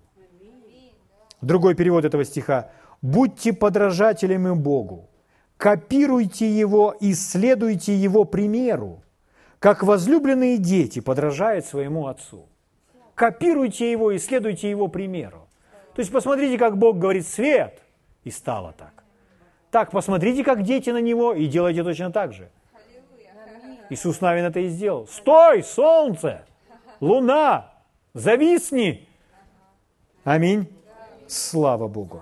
Другой 1.41 1.76
перевод 1.76 2.05
этого 2.05 2.24
стиха. 2.24 2.72
«Будьте 3.01 3.53
подражателями 3.53 4.55
Богу, 4.55 5.08
копируйте 5.58 6.49
Его 6.49 6.95
и 6.99 7.14
следуйте 7.14 7.95
Его 7.95 8.24
примеру, 8.24 9.03
как 9.60 9.84
возлюбленные 9.84 10.58
дети 10.58 10.99
подражают 10.99 11.66
своему 11.66 12.08
Отцу» 12.08 12.47
копируйте 13.18 13.89
его 13.91 14.12
и 14.12 14.20
следуйте 14.20 14.70
его 14.70 14.88
примеру. 14.88 15.47
То 15.95 16.01
есть 16.01 16.12
посмотрите, 16.12 16.60
как 16.60 16.78
Бог 16.78 16.99
говорит 16.99 17.28
«свет», 17.28 17.82
и 18.28 18.32
стало 18.32 18.74
так. 18.74 19.04
Так, 19.72 19.92
посмотрите, 19.92 20.44
как 20.44 20.64
дети 20.64 20.90
на 20.90 21.02
него, 21.02 21.34
и 21.34 21.48
делайте 21.48 21.84
точно 21.84 22.12
так 22.12 22.34
же. 22.34 22.50
Иисус 23.90 24.20
Навин 24.20 24.44
это 24.44 24.60
и 24.60 24.68
сделал. 24.68 25.08
Стой, 25.08 25.64
солнце, 25.64 26.44
луна, 27.00 27.74
зависни. 28.14 29.08
Аминь. 30.26 30.68
Слава 31.28 31.88
Богу. 31.88 32.22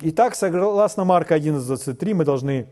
Итак, 0.00 0.36
согласно 0.36 1.04
Марка 1.04 1.36
11.23, 1.36 2.14
мы 2.14 2.24
должны 2.24 2.68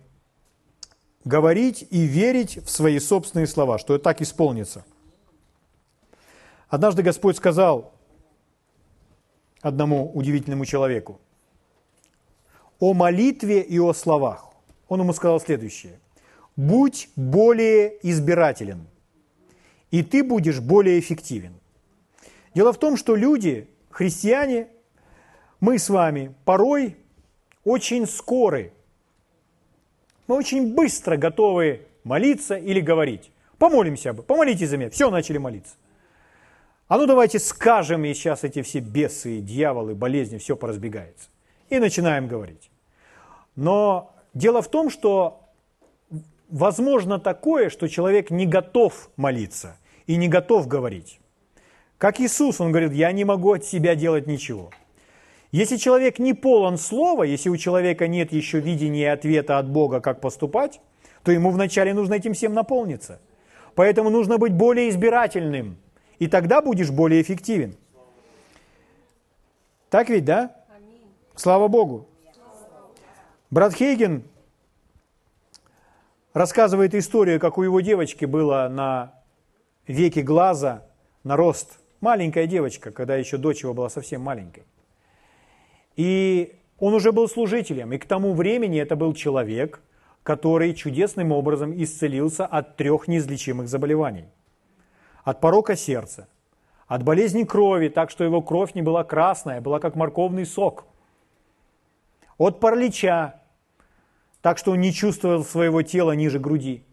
говорить 1.25 1.87
и 1.91 2.05
верить 2.05 2.59
в 2.65 2.71
свои 2.71 3.01
собственные 3.01 3.47
слова, 3.49 3.79
что 3.79 3.95
это 3.95 4.05
так 4.05 4.21
исполнится. 4.21 4.85
Однажды 6.69 7.03
Господь 7.03 7.37
сказал 7.37 7.92
одному 9.63 10.11
удивительному 10.13 10.67
человеку 10.67 11.21
о 12.81 12.95
молитве 12.95 13.63
и 13.63 13.79
о 13.79 13.93
словах. 13.95 14.49
Он 14.89 15.01
ему 15.01 15.13
сказал 15.13 15.41
следующее. 15.41 16.01
«Будь 16.57 17.09
более 17.17 17.97
избирателен, 18.03 18.87
и 19.91 20.03
ты 20.03 20.23
будешь 20.23 20.61
более 20.61 20.99
эффективен». 20.99 21.55
Дело 22.55 22.73
в 22.73 22.79
том, 22.79 22.97
что 22.97 23.17
люди, 23.17 23.69
христиане, 23.91 24.67
мы 25.61 25.79
с 25.79 25.89
вами 25.89 26.35
порой 26.45 26.97
очень 27.65 28.07
скоры. 28.07 28.73
Мы 30.27 30.37
очень 30.37 30.75
быстро 30.75 31.17
готовы 31.17 31.87
молиться 32.05 32.57
или 32.57 32.81
говорить. 32.81 33.31
Помолимся 33.59 34.13
бы, 34.13 34.23
помолитесь 34.23 34.71
за 34.71 34.77
меня. 34.77 34.91
Все, 34.91 35.09
начали 35.09 35.39
молиться. 35.39 35.75
А 36.93 36.99
ну 36.99 37.07
давайте 37.07 37.39
скажем, 37.39 38.05
и 38.05 38.13
сейчас 38.13 38.45
эти 38.45 38.61
все 38.61 38.81
бесы, 38.81 39.39
дьяволы, 39.39 39.95
болезни, 39.95 40.37
все 40.37 40.57
поразбегается. 40.57 41.31
И 41.71 41.79
начинаем 41.79 42.29
говорить. 42.29 42.71
Но 43.57 44.15
дело 44.35 44.61
в 44.61 44.69
том, 44.69 44.91
что 44.91 45.41
возможно 46.51 47.19
такое, 47.19 47.71
что 47.71 47.89
человек 47.89 48.31
не 48.31 48.47
готов 48.47 49.09
молиться 49.17 49.79
и 50.07 50.17
не 50.17 50.29
готов 50.29 50.69
говорить. 50.69 51.19
Как 51.97 52.21
Иисус, 52.21 52.61
он 52.61 52.73
говорит, 52.73 52.93
я 52.93 53.11
не 53.13 53.25
могу 53.25 53.55
от 53.55 53.65
себя 53.65 53.95
делать 53.95 54.27
ничего. 54.27 54.69
Если 55.51 55.79
человек 55.79 56.19
не 56.19 56.35
полон 56.35 56.77
слова, 56.77 57.23
если 57.23 57.49
у 57.49 57.57
человека 57.57 58.07
нет 58.07 58.35
еще 58.35 58.61
видения 58.61 59.05
и 59.05 59.07
ответа 59.07 59.57
от 59.57 59.67
Бога, 59.67 60.01
как 60.01 60.21
поступать, 60.21 60.83
то 61.23 61.33
ему 61.33 61.53
вначале 61.53 61.95
нужно 61.95 62.13
этим 62.13 62.35
всем 62.35 62.53
наполниться. 62.53 63.19
Поэтому 63.77 64.11
нужно 64.11 64.37
быть 64.37 64.53
более 64.53 64.91
избирательным– 64.91 65.79
и 66.19 66.29
тогда 66.29 66.63
будешь 66.63 66.91
более 66.91 67.23
эффективен. 67.23 67.77
Так 69.91 70.09
ведь, 70.09 70.25
да? 70.25 70.57
Слава 71.35 71.69
Богу. 71.69 72.09
Брат 73.51 73.75
Хейген 73.75 74.23
рассказывает 76.33 76.95
историю, 76.95 77.39
как 77.41 77.59
у 77.59 77.63
его 77.63 77.81
девочки 77.81 78.25
было 78.25 78.69
на 78.71 79.13
веке 79.87 80.23
глаза 80.23 80.87
на 81.25 81.37
рост. 81.37 81.79
Маленькая 82.01 82.47
девочка, 82.47 82.91
когда 82.91 83.17
еще 83.17 83.37
дочь 83.37 83.63
его 83.63 83.75
была 83.75 83.91
совсем 83.91 84.23
маленькой. 84.23 84.65
И 85.97 86.57
он 86.79 86.95
уже 86.95 87.13
был 87.13 87.29
служителем, 87.29 87.93
и 87.93 87.99
к 87.99 88.07
тому 88.07 88.33
времени 88.33 88.81
это 88.81 88.97
был 88.97 89.13
человек, 89.13 89.81
который 90.23 90.75
чудесным 90.75 91.33
образом 91.33 91.75
исцелился 91.77 92.47
от 92.47 92.77
трех 92.77 93.09
неизлечимых 93.09 93.69
заболеваний– 93.69 94.25
от 95.25 95.41
порока 95.41 95.77
сердца, 95.77 96.29
от 96.87 97.03
болезни 97.03 97.45
крови, 97.45 97.89
так 97.89 98.11
что 98.11 98.25
его 98.25 98.43
кровь 98.43 98.75
не 98.75 98.83
была 98.83 99.05
красная, 99.05 99.61
была 99.61 99.79
как 99.79 99.95
морковный 99.95 100.47
сок, 100.47 100.85
от 102.39 102.61
паралича, 102.61 103.41
так 104.41 104.59
что 104.59 104.73
он 104.73 104.81
не 104.81 104.93
чувствовал 104.93 105.45
своего 105.45 105.83
тела 105.83 106.13
ниже 106.13 106.39
груди. 106.39 106.85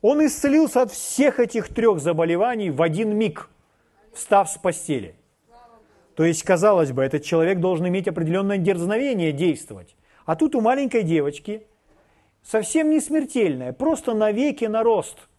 Он 0.00 0.24
исцелился 0.24 0.82
от 0.82 0.92
всех 0.92 1.40
этих 1.40 1.68
трех 1.68 2.00
заболеваний 2.00 2.70
в 2.70 2.82
один 2.82 3.16
миг, 3.16 3.48
встав 4.12 4.50
с 4.50 4.58
постели. 4.58 5.14
То 6.14 6.24
есть, 6.24 6.42
казалось 6.42 6.92
бы, 6.92 7.02
этот 7.02 7.24
человек 7.24 7.58
должен 7.58 7.88
иметь 7.88 8.06
определенное 8.06 8.58
дерзновение 8.58 9.32
действовать. 9.32 9.96
А 10.26 10.36
тут 10.36 10.54
у 10.54 10.60
маленькой 10.60 11.02
девочки 11.02 11.66
совсем 12.42 12.90
не 12.90 13.00
смертельное, 13.00 13.72
просто 13.72 14.14
навеки 14.14 14.64
на 14.64 14.82
рост– 14.82 15.18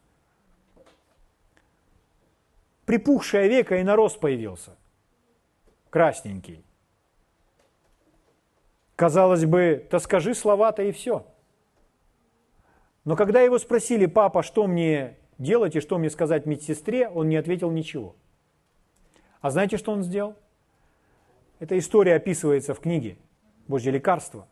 припухшее 2.85 3.47
веко 3.49 3.77
и 3.77 3.83
нарост 3.83 4.19
появился. 4.19 4.77
Красненький. 5.89 6.63
Казалось 8.95 9.45
бы, 9.45 9.85
то 9.89 9.99
скажи 9.99 10.33
слова-то 10.33 10.83
и 10.83 10.91
все. 10.91 11.25
Но 13.03 13.15
когда 13.15 13.41
его 13.41 13.59
спросили, 13.59 14.05
папа, 14.05 14.41
что 14.41 14.67
мне 14.67 15.17
делать 15.37 15.75
и 15.75 15.79
что 15.79 15.97
мне 15.97 16.09
сказать 16.09 16.45
медсестре, 16.45 17.09
он 17.09 17.29
не 17.29 17.35
ответил 17.35 17.71
ничего. 17.71 18.15
А 19.41 19.51
знаете, 19.51 19.77
что 19.77 19.91
он 19.91 20.01
сделал? 20.03 20.35
Эта 21.59 21.77
история 21.77 22.15
описывается 22.15 22.73
в 22.73 22.79
книге 22.79 23.17
«Божье 23.67 23.91
лекарство». 23.91 24.47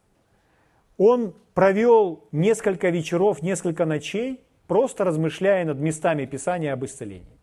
Он 0.98 1.34
провел 1.54 2.28
несколько 2.32 2.90
вечеров, 2.90 3.42
несколько 3.42 3.86
ночей, 3.86 4.44
просто 4.68 5.04
размышляя 5.04 5.66
над 5.66 5.80
местами 5.80 6.26
Писания 6.26 6.72
об 6.74 6.86
исцелении. 6.86 7.40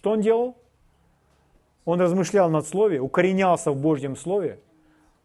Что 0.00 0.12
он 0.12 0.22
делал? 0.22 0.56
Он 1.84 2.00
размышлял 2.00 2.48
над 2.48 2.66
Слове, 2.66 3.00
укоренялся 3.00 3.70
в 3.70 3.76
Божьем 3.76 4.16
Слове. 4.16 4.58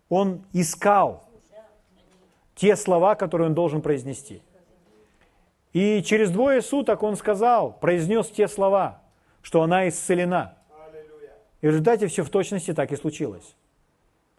Он 0.09 0.41
искал 0.51 1.23
те 2.55 2.75
слова, 2.75 3.15
которые 3.15 3.47
он 3.47 3.53
должен 3.53 3.81
произнести. 3.81 4.41
И 5.71 6.03
через 6.03 6.29
двое 6.29 6.61
суток 6.61 7.03
он 7.03 7.15
сказал, 7.15 7.71
произнес 7.79 8.27
те 8.27 8.49
слова, 8.49 9.01
что 9.41 9.63
она 9.63 9.87
исцелена. 9.87 10.57
И 11.61 11.67
в 11.67 11.69
результате 11.69 12.07
все 12.07 12.23
в 12.23 12.29
точности 12.29 12.73
так 12.73 12.91
и 12.91 12.97
случилось. 12.97 13.55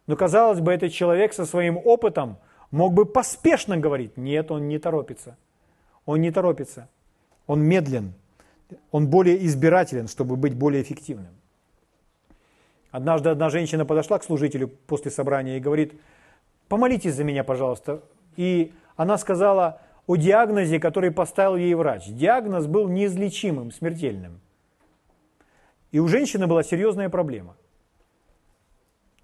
Но 0.06 0.16
казалось 0.16 0.60
бы, 0.60 0.70
этот 0.70 0.92
человек 0.92 1.32
со 1.32 1.46
своим 1.46 1.78
опытом 1.78 2.36
мог 2.70 2.92
бы 2.92 3.06
поспешно 3.06 3.78
говорить. 3.78 4.18
Нет, 4.18 4.50
он 4.50 4.68
не 4.68 4.78
торопится. 4.78 5.38
Он 6.04 6.20
не 6.20 6.30
торопится. 6.30 6.90
Он 7.46 7.62
медлен. 7.62 8.12
Он 8.90 9.08
более 9.08 9.44
избирателен, 9.46 10.08
чтобы 10.08 10.36
быть 10.36 10.54
более 10.54 10.82
эффективным. 10.82 11.34
Однажды 12.90 13.30
одна 13.30 13.50
женщина 13.50 13.84
подошла 13.84 14.18
к 14.18 14.24
служителю 14.24 14.68
после 14.68 15.10
собрания 15.10 15.56
и 15.56 15.60
говорит, 15.60 16.00
помолитесь 16.68 17.14
за 17.14 17.24
меня, 17.24 17.44
пожалуйста, 17.44 18.02
И 18.36 18.72
она 18.96 19.18
сказала 19.18 19.80
о 20.06 20.16
диагнозе, 20.16 20.78
который 20.78 21.10
поставил 21.10 21.56
ей 21.56 21.74
врач. 21.74 22.06
Диагноз 22.06 22.66
был 22.66 22.88
неизлечимым, 22.88 23.70
смертельным. 23.70 24.40
И 25.90 25.98
у 25.98 26.08
женщины 26.08 26.46
была 26.46 26.62
серьезная 26.62 27.08
проблема. 27.08 27.56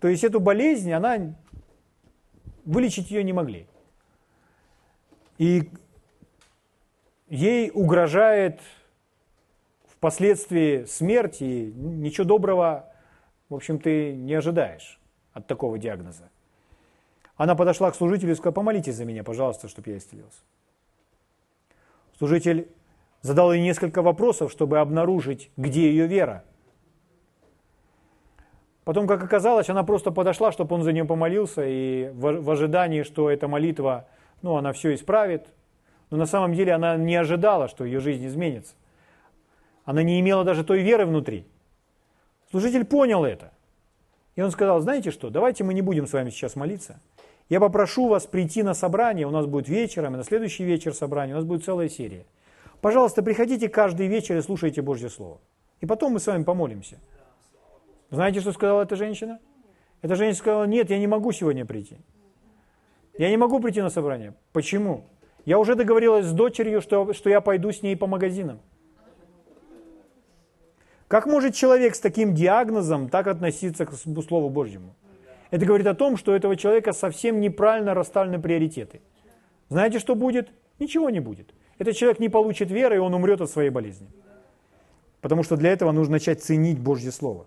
То 0.01 0.09
есть 0.09 0.25
эту 0.25 0.41
болезнь, 0.41 0.93
она 0.93 1.35
вылечить 2.65 3.11
ее 3.11 3.23
не 3.23 3.33
могли. 3.33 3.67
И 5.39 5.71
ей 7.29 7.71
угрожает 7.73 8.61
впоследствии 10.03 10.85
смерть, 10.87 11.43
и 11.43 11.73
ничего 11.77 12.27
доброго, 12.27 12.91
в 13.49 13.55
общем, 13.55 13.79
ты 13.79 14.13
не 14.13 14.35
ожидаешь 14.35 15.01
от 15.33 15.47
такого 15.47 15.79
диагноза. 15.79 16.29
Она 17.37 17.55
подошла 17.55 17.89
к 17.93 17.95
служителю 17.95 18.33
и 18.33 18.35
сказала, 18.35 18.53
помолитесь 18.53 18.97
за 18.97 19.05
меня, 19.05 19.23
пожалуйста, 19.23 19.69
чтобы 19.69 19.91
я 19.91 19.99
исцелился. 19.99 20.41
Служитель 22.19 22.67
задал 23.21 23.53
ей 23.53 23.63
несколько 23.63 24.03
вопросов, 24.03 24.51
чтобы 24.51 24.81
обнаружить, 24.81 25.53
где 25.57 25.89
ее 25.89 26.09
вера– 26.09 26.43
Потом, 28.85 29.07
как 29.07 29.23
оказалось, 29.23 29.71
она 29.71 29.85
просто 29.85 30.11
подошла, 30.11 30.51
чтобы 30.51 30.75
он 30.75 30.83
за 30.83 30.93
нее 30.93 31.05
помолился, 31.05 31.63
и 31.65 32.11
в, 32.15 32.41
в 32.41 32.51
ожидании, 32.51 33.05
что 33.05 33.31
эта 33.31 33.47
молитва, 33.47 34.09
ну, 34.43 34.57
она 34.57 34.73
все 34.73 34.93
исправит. 34.97 35.47
Но 36.11 36.17
на 36.17 36.27
самом 36.27 36.53
деле 36.53 36.73
она 36.73 36.97
не 36.97 37.15
ожидала, 37.15 37.69
что 37.69 37.85
ее 37.85 38.01
жизнь 38.01 38.27
изменится. 38.27 38.75
Она 39.85 40.03
не 40.03 40.21
имела 40.21 40.45
даже 40.45 40.65
той 40.65 40.83
веры 40.83 41.07
внутри. 41.07 41.47
Служитель 42.51 42.85
понял 42.85 43.25
это. 43.25 43.53
И 44.37 44.43
он 44.43 44.51
сказал, 44.51 44.81
знаете 44.81 45.11
что, 45.11 45.31
давайте 45.31 45.65
мы 45.65 45.75
не 45.75 45.83
будем 45.83 46.07
с 46.07 46.13
вами 46.13 46.31
сейчас 46.31 46.57
молиться. 46.57 47.01
Я 47.49 47.61
попрошу 47.61 48.09
вас 48.09 48.27
прийти 48.27 48.63
на 48.63 48.73
собрание, 48.73 49.27
у 49.27 49.31
нас 49.31 49.47
будет 49.47 49.69
вечером, 49.69 50.15
и 50.15 50.17
на 50.17 50.25
следующий 50.25 50.65
вечер 50.65 50.95
собрание, 50.95 51.35
у 51.35 51.39
нас 51.39 51.45
будет 51.45 51.65
целая 51.65 51.89
серия. 51.89 52.25
Пожалуйста, 52.81 53.23
приходите 53.23 53.69
каждый 53.69 54.07
вечер 54.07 54.37
и 54.37 54.43
слушайте 54.43 54.81
Божье 54.83 55.11
Слово. 55.11 55.39
И 55.81 55.87
потом 55.87 56.13
мы 56.13 56.21
с 56.21 56.27
вами 56.27 56.45
помолимся. 56.45 56.99
Знаете, 58.11 58.41
что 58.41 58.53
сказала 58.53 58.83
эта 58.83 58.97
женщина? 58.97 59.39
Эта 60.01 60.17
женщина 60.17 60.39
сказала, 60.39 60.65
нет, 60.65 60.91
я 60.91 60.99
не 60.99 61.07
могу 61.07 61.33
сегодня 61.33 61.67
прийти. 61.67 61.97
Я 63.19 63.29
не 63.31 63.37
могу 63.37 63.61
прийти 63.61 63.83
на 63.83 63.91
собрание. 63.91 64.35
Почему? 64.53 65.05
Я 65.45 65.59
уже 65.59 65.75
договорилась 65.75 66.27
с 66.27 66.33
дочерью, 66.33 66.81
что, 66.81 67.13
что 67.13 67.29
я 67.29 67.41
пойду 67.41 67.73
с 67.73 67.83
ней 67.83 67.97
по 67.97 68.07
магазинам. 68.07 68.61
Как 71.13 71.27
может 71.27 71.55
человек 71.55 71.95
с 71.95 72.01
таким 72.01 72.35
диагнозом 72.35 73.11
так 73.11 73.27
относиться 73.27 73.85
к 73.85 73.93
Слову 73.93 74.49
Божьему? 74.49 74.95
Это 75.51 75.67
говорит 75.67 75.87
о 75.87 75.95
том, 75.95 76.17
что 76.17 76.33
у 76.33 76.35
этого 76.35 76.57
человека 76.57 76.95
совсем 76.95 77.39
неправильно 77.39 77.93
расставлены 77.93 78.41
приоритеты. 78.41 79.03
Знаете, 79.69 79.99
что 79.99 80.15
будет? 80.15 80.49
Ничего 80.79 81.11
не 81.11 81.21
будет. 81.21 81.53
Этот 81.77 81.97
человек 81.97 82.19
не 82.19 82.31
получит 82.31 82.71
веры, 82.71 82.97
и 82.97 82.99
он 82.99 83.13
умрет 83.13 83.43
от 83.43 83.51
своей 83.51 83.69
болезни. 83.69 84.09
Потому 85.21 85.43
что 85.43 85.59
для 85.59 85.73
этого 85.73 85.93
нужно 85.93 86.13
начать 86.13 86.43
ценить 86.43 86.79
Божье 86.79 87.13
Слово. 87.13 87.45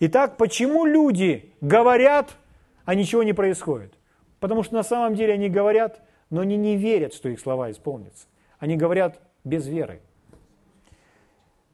Итак, 0.00 0.36
почему 0.36 0.84
люди 0.84 1.52
говорят, 1.60 2.36
а 2.84 2.96
ничего 2.96 3.22
не 3.22 3.32
происходит? 3.32 3.94
Потому 4.40 4.64
что 4.64 4.74
на 4.74 4.82
самом 4.82 5.14
деле 5.14 5.34
они 5.34 5.48
говорят, 5.48 6.00
но 6.30 6.40
они 6.40 6.56
не 6.56 6.76
верят, 6.76 7.14
что 7.14 7.28
их 7.28 7.38
слова 7.38 7.70
исполнятся. 7.70 8.26
Они 8.58 8.76
говорят 8.76 9.20
без 9.44 9.68
веры. 9.68 10.00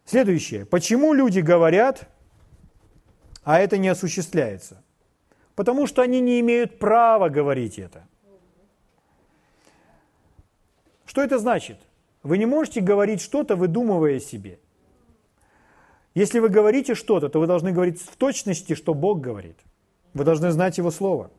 Следующее. 0.08 0.64
Почему 0.64 1.12
люди 1.12 1.40
говорят, 1.40 2.08
а 3.44 3.58
это 3.58 3.76
не 3.76 3.88
осуществляется? 3.88 4.82
Потому 5.54 5.86
что 5.86 6.00
они 6.00 6.20
не 6.20 6.40
имеют 6.40 6.78
права 6.78 7.28
говорить 7.28 7.78
это. 7.78 8.06
Что 11.04 11.22
это 11.22 11.38
значит? 11.38 11.76
Вы 12.22 12.38
не 12.38 12.46
можете 12.46 12.80
говорить 12.80 13.20
что-то, 13.20 13.54
выдумывая 13.54 14.18
себе. 14.18 14.58
Если 16.14 16.38
вы 16.38 16.48
говорите 16.48 16.94
что-то, 16.94 17.28
то 17.28 17.38
вы 17.38 17.46
должны 17.46 17.72
говорить 17.72 18.00
в 18.00 18.16
точности, 18.16 18.74
что 18.74 18.94
Бог 18.94 19.20
говорит. 19.20 19.58
Вы 20.14 20.24
должны 20.24 20.50
знать 20.52 20.78
Его 20.78 20.90
Слово. 20.90 21.30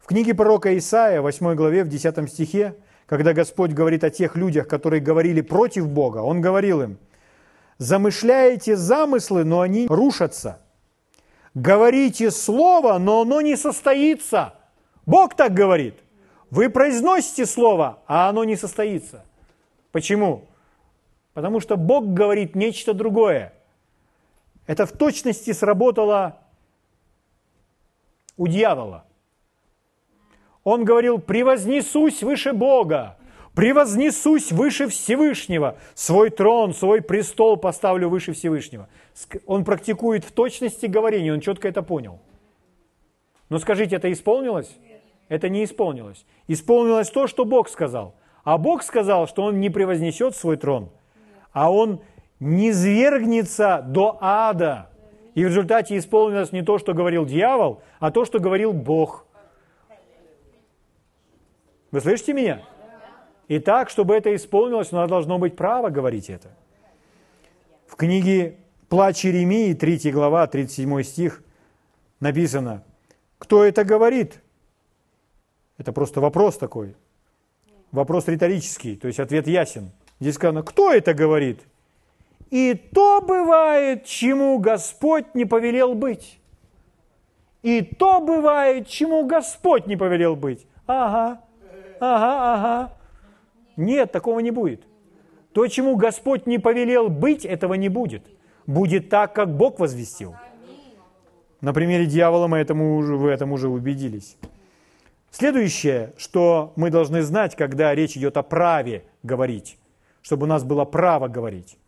В 0.00 0.06
книге 0.06 0.34
пророка 0.34 0.76
Исаия, 0.76 1.22
8 1.22 1.54
главе, 1.54 1.84
в 1.84 1.88
10 1.88 2.28
стихе, 2.28 2.74
когда 3.06 3.32
Господь 3.34 3.70
говорит 3.70 4.02
о 4.02 4.10
тех 4.10 4.34
людях, 4.34 4.66
которые 4.66 5.00
говорили 5.00 5.42
против 5.42 5.88
Бога, 5.88 6.18
Он 6.18 6.40
говорил 6.40 6.82
им, 6.82 6.98
«Замышляете 7.78 8.76
замыслы, 8.76 9.44
но 9.44 9.60
они 9.60 9.86
рушатся. 9.88 10.60
Говорите 11.54 12.30
слово, 12.30 12.98
но 12.98 13.22
оно 13.22 13.40
не 13.40 13.56
состоится». 13.56 14.54
Бог 15.06 15.36
так 15.36 15.54
говорит. 15.54 15.94
Вы 16.50 16.68
произносите 16.68 17.46
слово, 17.46 18.02
а 18.06 18.28
оно 18.28 18.44
не 18.44 18.56
состоится. 18.56 19.24
Почему? 19.92 20.48
Потому 21.32 21.60
что 21.60 21.76
Бог 21.76 22.12
говорит 22.12 22.54
нечто 22.54 22.92
другое. 22.92 23.52
Это 24.66 24.84
в 24.86 24.92
точности 24.92 25.52
сработало 25.52 26.38
у 28.36 28.48
дьявола. 28.48 29.04
Он 30.64 30.84
говорил, 30.84 31.18
превознесусь 31.18 32.22
выше 32.22 32.52
Бога, 32.52 33.15
превознесусь 33.56 34.52
выше 34.52 34.86
Всевышнего, 34.86 35.78
свой 35.94 36.30
трон, 36.30 36.72
свой 36.72 37.02
престол 37.02 37.56
поставлю 37.56 38.08
выше 38.08 38.32
Всевышнего. 38.32 38.88
Он 39.46 39.64
практикует 39.64 40.24
в 40.24 40.30
точности 40.30 40.86
говорение, 40.86 41.32
он 41.32 41.40
четко 41.40 41.66
это 41.66 41.82
понял. 41.82 42.20
Но 43.48 43.58
скажите, 43.58 43.96
это 43.96 44.12
исполнилось? 44.12 44.70
Это 45.28 45.48
не 45.48 45.64
исполнилось. 45.64 46.24
Исполнилось 46.46 47.10
то, 47.10 47.26
что 47.26 47.44
Бог 47.44 47.68
сказал. 47.68 48.14
А 48.44 48.58
Бог 48.58 48.84
сказал, 48.84 49.26
что 49.26 49.42
он 49.42 49.58
не 49.58 49.70
превознесет 49.70 50.36
свой 50.36 50.56
трон– 50.56 50.90
а 51.56 51.72
он 51.72 52.02
не 52.38 52.70
свергнется 52.70 53.82
до 53.88 54.18
ада. 54.20 54.90
И 55.34 55.42
в 55.42 55.48
результате 55.48 55.96
исполнилось 55.96 56.52
не 56.52 56.60
то, 56.60 56.76
что 56.76 56.92
говорил 56.92 57.24
дьявол, 57.24 57.80
а 57.98 58.10
то, 58.10 58.26
что 58.26 58.40
говорил 58.40 58.74
Бог. 58.74 59.26
Вы 61.90 62.02
слышите 62.02 62.34
меня? 62.34 62.60
И 63.48 63.58
так, 63.58 63.90
чтобы 63.90 64.14
это 64.14 64.34
исполнилось, 64.34 64.92
у 64.92 64.96
нас 64.96 65.08
должно 65.08 65.38
быть 65.38 65.56
право 65.56 65.90
говорить 65.90 66.30
это. 66.30 66.50
В 67.86 67.96
книге 67.96 68.56
«Плач 68.88 69.24
Иеремии», 69.24 69.74
3 69.74 70.10
глава, 70.10 70.46
37 70.46 71.02
стих, 71.02 71.42
написано, 72.20 72.82
кто 73.38 73.64
это 73.64 73.84
говорит? 73.84 74.42
Это 75.78 75.92
просто 75.92 76.20
вопрос 76.20 76.58
такой. 76.58 76.96
Вопрос 77.92 78.26
риторический, 78.26 78.96
то 78.96 79.06
есть 79.06 79.20
ответ 79.20 79.46
ясен– 79.46 79.90
Здесь 80.20 80.34
сказано, 80.34 80.62
кто 80.62 80.92
это 80.92 81.12
говорит? 81.12 81.60
И 82.50 82.74
то 82.74 83.20
бывает, 83.20 84.04
чему 84.04 84.58
Господь 84.58 85.34
не 85.34 85.44
повелел 85.44 85.94
быть. 85.94 86.38
И 87.62 87.82
то 87.82 88.20
бывает, 88.20 88.88
чему 88.88 89.26
Господь 89.26 89.86
не 89.86 89.96
повелел 89.96 90.36
быть. 90.36 90.66
Ага, 90.86 91.40
ага, 92.00 92.54
ага. 92.54 92.92
Нет, 93.76 94.12
такого 94.12 94.40
не 94.40 94.50
будет. 94.50 94.82
То, 95.52 95.66
чему 95.68 95.96
Господь 95.96 96.46
не 96.46 96.58
повелел 96.58 97.08
быть, 97.08 97.44
этого 97.44 97.74
не 97.74 97.88
будет. 97.88 98.26
Будет 98.66 99.08
так, 99.08 99.34
как 99.34 99.56
Бог 99.56 99.78
возвестил. 99.78 100.34
На 101.60 101.72
примере 101.72 102.06
дьявола 102.06 102.46
мы 102.46 102.58
этому 102.58 102.96
уже, 102.96 103.16
в 103.16 103.26
этом 103.26 103.52
уже 103.52 103.68
убедились. 103.68 104.36
Следующее, 105.30 106.12
что 106.16 106.72
мы 106.76 106.90
должны 106.90 107.22
знать, 107.22 107.56
когда 107.56 107.94
речь 107.94 108.16
идет 108.16 108.36
о 108.36 108.42
праве 108.42 109.04
говорить 109.22 109.78
чтобы 110.26 110.46
у 110.46 110.48
нас 110.48 110.64
было 110.64 110.84
право 110.84 111.28
говорить. 111.28 111.78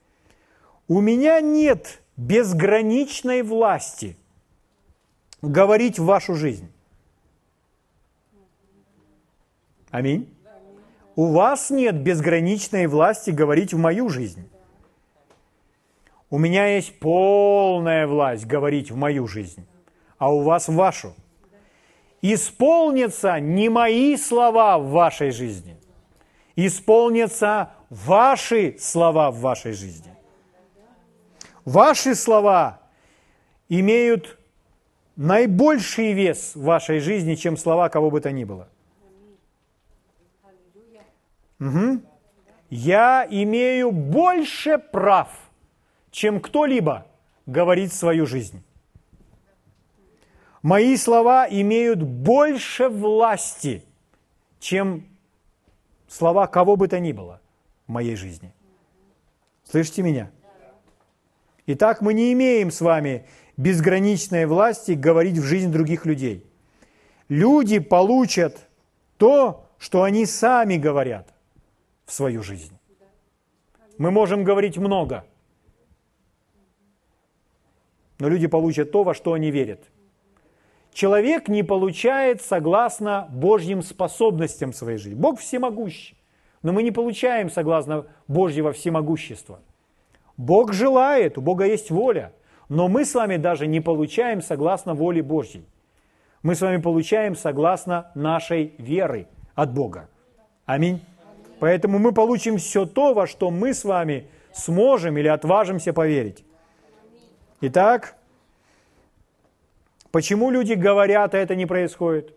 У 0.86 1.01
меня 1.01 1.41
нет 1.41 2.01
безграничной 2.16 3.43
власти 3.43 4.16
говорить 5.43 5.99
в 5.99 6.05
вашу 6.05 6.36
жизнь. 6.36 6.70
Аминь. 9.91 10.32
У 11.19 11.33
вас 11.33 11.71
нет 11.71 11.97
безграничной 11.97 12.87
власти 12.87 13.31
говорить 13.31 13.75
в 13.75 13.77
мою 13.77 14.09
жизнь. 14.09 14.49
У 16.31 16.39
меня 16.39 16.77
есть 16.77 17.01
полная 17.01 18.07
власть 18.07 18.47
говорить 18.47 18.93
в 18.93 18.97
мою 18.97 19.27
жизнь, 19.27 19.66
а 20.19 20.33
у 20.33 20.43
вас 20.43 20.69
в 20.69 20.75
вашу. 20.75 21.16
Исполнятся 22.23 23.41
не 23.41 23.69
мои 23.69 24.16
слова 24.16 24.79
в 24.79 24.91
вашей 24.91 25.33
жизни, 25.33 25.77
исполнятся 26.55 27.73
ваши 27.91 28.77
слова 28.79 29.33
в 29.33 29.41
вашей 29.41 29.73
жизни. 29.73 30.14
Ваши 31.64 32.14
слова 32.14 32.79
имеют 33.69 34.39
наибольший 35.16 36.12
вес 36.12 36.55
в 36.55 36.62
вашей 36.62 37.01
жизни, 37.01 37.35
чем 37.35 37.57
слова 37.57 37.89
кого 37.89 38.09
бы 38.09 38.21
то 38.21 38.31
ни 38.31 38.45
было. 38.45 38.69
Угу. 41.61 42.03
Я 42.71 43.27
имею 43.29 43.91
больше 43.91 44.79
прав, 44.79 45.29
чем 46.11 46.41
кто-либо 46.41 47.07
говорить 47.47 47.93
свою 47.93 48.27
жизнь. 48.27 48.63
мои 50.63 50.97
слова 50.97 51.47
имеют 51.49 52.03
больше 52.03 52.89
власти, 52.89 53.85
чем 54.61 55.07
слова 56.09 56.47
кого 56.47 56.77
бы 56.77 56.89
то 56.89 57.01
ни 57.01 57.13
было 57.13 57.41
в 57.87 57.93
моей 57.93 58.17
жизни. 58.17 58.53
Слышите 59.65 60.03
меня? 60.03 60.31
Итак, 61.67 62.01
мы 62.01 62.13
не 62.13 62.33
имеем 62.33 62.71
с 62.71 62.81
вами 62.81 63.27
безграничной 63.57 64.47
власти 64.47 64.93
говорить 64.93 65.39
в 65.39 65.45
жизнь 65.45 65.71
других 65.71 66.07
людей. 66.07 66.45
Люди 67.29 67.79
получат 67.79 68.69
то, 69.17 69.67
что 69.79 70.03
они 70.03 70.27
сами 70.27 70.77
говорят 70.77 71.33
в 72.09 72.13
свою 72.13 72.43
жизнь. 72.43 72.77
Мы 73.99 74.11
можем 74.11 74.43
говорить 74.43 74.79
много, 74.79 75.27
но 78.19 78.29
люди 78.29 78.47
получат 78.47 78.91
то, 78.91 79.05
во 79.05 79.13
что 79.13 79.35
они 79.35 79.51
верят. 79.51 79.81
Человек 80.93 81.49
не 81.49 81.63
получает 81.63 82.41
согласно 82.41 83.29
Божьим 83.31 83.83
способностям 83.83 84.73
своей 84.73 84.97
жизни. 84.97 85.21
Бог 85.21 85.39
всемогущий, 85.39 86.17
но 86.63 86.73
мы 86.73 86.83
не 86.83 86.91
получаем 86.91 87.51
согласно 87.51 88.07
Божьего 88.27 88.73
всемогущества. 88.73 89.61
Бог 90.39 90.73
желает, 90.73 91.37
у 91.37 91.43
Бога 91.43 91.67
есть 91.67 91.91
воля, 91.91 92.33
но 92.71 92.89
мы 92.89 93.05
с 93.05 93.15
вами 93.15 93.37
даже 93.37 93.67
не 93.67 93.81
получаем 93.81 94.41
согласно 94.41 94.95
воле 94.95 95.23
Божьей. 95.23 95.67
Мы 96.43 96.55
с 96.55 96.63
вами 96.63 96.81
получаем 96.81 97.37
согласно 97.37 98.11
нашей 98.15 98.75
веры 98.79 99.29
от 99.55 99.75
Бога. 99.75 100.09
Аминь. 100.65 101.03
Поэтому 101.61 101.99
мы 101.99 102.13
получим 102.13 102.59
все 102.59 102.87
то, 102.87 103.15
во 103.15 103.27
что 103.27 103.51
мы 103.51 103.75
с 103.75 103.85
вами 103.85 104.29
сможем 104.53 105.19
или 105.19 105.29
отважимся 105.29 105.93
поверить. 105.93 106.45
Итак, 107.61 108.17
почему 110.11 110.51
люди 110.51 110.75
говорят, 110.75 111.35
а 111.35 111.39
это 111.39 111.55
не 111.55 111.67
происходит? 111.67 112.35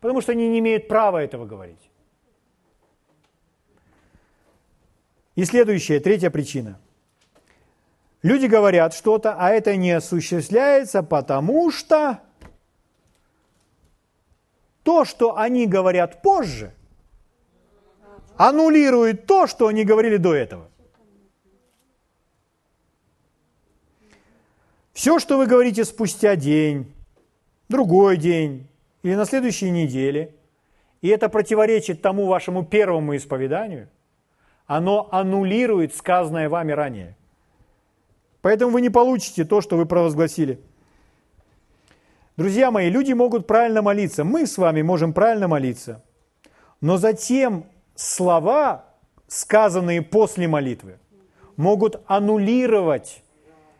Потому 0.00 0.20
что 0.20 0.32
они 0.32 0.48
не 0.48 0.60
имеют 0.60 0.88
права 0.88 1.18
этого 1.18 1.46
говорить. 1.46 1.90
И 5.34 5.44
следующая, 5.44 6.00
третья 6.00 6.30
причина– 6.30 6.78
Люди 8.22 8.46
говорят 8.46 8.92
что-то, 8.92 9.34
а 9.38 9.50
это 9.50 9.76
не 9.76 9.92
осуществляется, 9.92 11.02
потому 11.02 11.70
что 11.70 12.20
то, 14.82 15.04
что 15.06 15.38
они 15.38 15.66
говорят 15.66 16.20
позже, 16.20 16.74
аннулирует 18.48 19.26
то, 19.26 19.46
что 19.46 19.66
они 19.66 19.84
говорили 19.84 20.16
до 20.16 20.34
этого. 20.34 20.70
Все, 24.94 25.18
что 25.18 25.36
вы 25.36 25.46
говорите 25.46 25.84
спустя 25.84 26.36
день, 26.36 26.90
другой 27.68 28.16
день 28.16 28.66
или 29.02 29.14
на 29.14 29.26
следующей 29.26 29.70
неделе, 29.70 30.34
и 31.02 31.08
это 31.08 31.28
противоречит 31.28 32.00
тому 32.00 32.26
вашему 32.26 32.64
первому 32.64 33.14
исповеданию, 33.14 33.90
оно 34.66 35.08
аннулирует 35.12 35.94
сказанное 35.94 36.48
вами 36.48 36.72
ранее. 36.72 37.16
Поэтому 38.40 38.72
вы 38.72 38.80
не 38.80 38.88
получите 38.88 39.44
то, 39.44 39.60
что 39.60 39.76
вы 39.76 39.84
провозгласили. 39.84 40.58
Друзья 42.38 42.70
мои, 42.70 42.88
люди 42.88 43.12
могут 43.12 43.46
правильно 43.46 43.82
молиться. 43.82 44.24
Мы 44.24 44.46
с 44.46 44.56
вами 44.56 44.80
можем 44.80 45.12
правильно 45.12 45.46
молиться. 45.46 46.02
Но 46.80 46.96
затем 46.96 47.66
слова, 48.00 48.84
сказанные 49.26 50.02
после 50.02 50.48
молитвы, 50.48 50.98
могут 51.56 52.00
аннулировать 52.06 53.22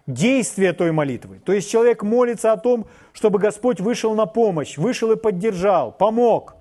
действие 0.06 0.72
той 0.72 0.92
молитвы. 0.92 1.40
То 1.44 1.52
есть 1.52 1.70
человек 1.70 2.02
молится 2.02 2.52
о 2.52 2.56
том, 2.56 2.86
чтобы 3.12 3.38
Господь 3.38 3.80
вышел 3.80 4.14
на 4.14 4.26
помощь, 4.26 4.76
вышел 4.76 5.12
и 5.12 5.16
поддержал, 5.16 5.92
помог. 5.92 6.54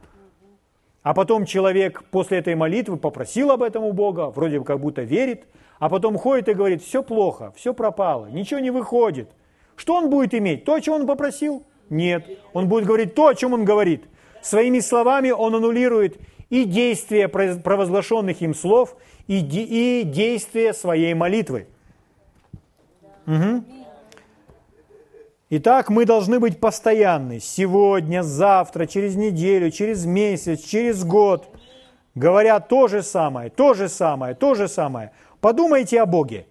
А 1.01 1.13
потом 1.13 1.45
человек 1.45 2.03
после 2.11 2.39
этой 2.39 2.55
молитвы 2.55 2.97
попросил 2.97 3.51
об 3.51 3.63
этом 3.63 3.83
у 3.83 3.93
Бога, 3.93 4.29
вроде 4.29 4.59
бы 4.59 4.65
как 4.65 4.79
будто 4.79 5.01
верит– 5.01 5.45
а 5.79 5.87
потом 5.87 6.17
ходит 6.17 6.49
и 6.49 6.53
говорит, 6.53 6.83
все 6.83 7.01
плохо, 7.01 7.53
все 7.55 7.73
пропало, 7.73 8.27
ничего 8.27 8.59
не 8.59 8.69
выходит. 8.69 9.29
Что 9.77 9.95
он 9.95 10.09
будет 10.09 10.35
иметь? 10.35 10.65
То, 10.65 10.73
о 10.73 10.81
чем 10.81 10.95
он 10.95 11.07
попросил? 11.07 11.63
Нет. 11.89 12.27
Он 12.53 12.67
будет 12.67 12.85
говорить 12.85 13.15
то, 13.15 13.27
о 13.27 13.35
чем 13.35 13.53
он 13.53 13.63
говорит. 13.63 14.03
Своими 14.41 14.81
словами 14.81 15.31
он 15.31 15.55
аннулирует 15.55 16.17
и 16.49 16.65
действия 16.65 17.27
провозглашенных 17.27 18.41
им 18.41 18.53
слов, 18.53 18.95
и, 19.27 19.41
де, 19.41 19.61
и 19.63 20.03
действия 20.03 20.73
своей 20.73 21.13
молитвы. 21.13 21.67
Угу. 23.27 23.63
Итак, 25.51 25.89
мы 25.89 26.05
должны 26.05 26.39
быть 26.39 26.59
постоянны. 26.59 27.39
Сегодня, 27.39 28.21
завтра, 28.23 28.85
через 28.85 29.15
неделю, 29.15 29.71
через 29.71 30.05
месяц, 30.05 30.61
через 30.61 31.03
год. 31.03 31.47
Говоря 32.15 32.59
то 32.59 32.87
же 32.87 33.01
самое, 33.01 33.49
то 33.49 33.73
же 33.73 33.87
самое, 33.87 34.35
то 34.35 34.55
же 34.55 34.67
самое. 34.67 35.11
Подумайте 35.41 36.01
о 36.01 36.05
Боге. 36.05 36.45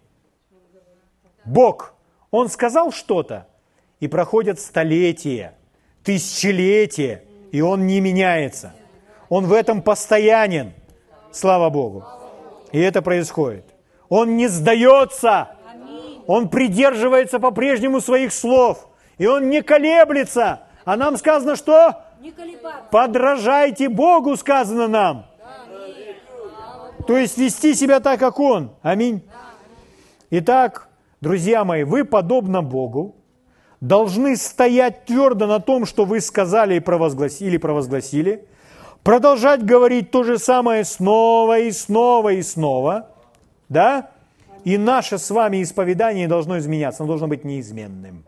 Бог, 1.44 1.94
Он 2.30 2.48
сказал 2.48 2.92
что-то, 2.92 3.46
и 4.00 4.08
проходят 4.08 4.60
столетия, 4.60 5.54
тысячелетия, 6.04 7.24
и 7.52 7.60
Он 7.60 7.86
не 7.86 8.00
меняется. 8.00 8.72
Он 9.28 9.46
в 9.46 9.52
этом 9.52 9.82
постоянен, 9.82 10.72
слава 11.30 11.70
Богу. 11.70 12.04
И 12.72 12.80
это 12.80 13.02
происходит. 13.02 13.64
Он 14.08 14.36
не 14.36 14.48
сдается, 14.48 15.48
Он 16.26 16.48
придерживается 16.48 17.38
по-прежнему 17.38 18.00
своих 18.00 18.32
слов, 18.32 18.88
и 19.18 19.26
Он 19.26 19.50
не 19.50 19.62
колеблется. 19.62 20.60
А 20.84 20.96
нам 20.96 21.16
сказано, 21.16 21.56
что? 21.56 22.02
Подражайте 22.90 23.88
Богу, 23.88 24.36
сказано 24.36 24.88
нам. 24.88 25.26
То 27.06 27.16
есть 27.16 27.38
вести 27.38 27.74
себя 27.74 28.00
так, 28.00 28.20
как 28.20 28.38
Он. 28.40 28.70
Аминь. 28.82 29.22
Итак, 30.30 30.88
друзья 31.20 31.64
мои, 31.64 31.84
вы, 31.84 32.04
подобно 32.04 32.62
Богу, 32.62 33.16
должны 33.80 34.36
стоять 34.36 35.06
твердо 35.06 35.46
на 35.46 35.60
том, 35.60 35.86
что 35.86 36.04
вы 36.04 36.20
сказали 36.20 36.74
и 36.74 36.80
провозгласили, 36.80 37.56
провозгласили, 37.56 38.46
продолжать 39.02 39.64
говорить 39.64 40.10
то 40.10 40.22
же 40.22 40.38
самое 40.38 40.84
снова 40.84 41.58
и 41.58 41.70
снова 41.72 42.32
и 42.32 42.42
снова, 42.42 43.10
да? 43.68 44.10
И 44.64 44.76
наше 44.76 45.18
с 45.18 45.30
вами 45.30 45.62
исповедание 45.62 46.28
должно 46.28 46.58
изменяться, 46.58 47.02
оно 47.02 47.08
должно 47.08 47.28
быть 47.28 47.44
неизменным. 47.44 48.24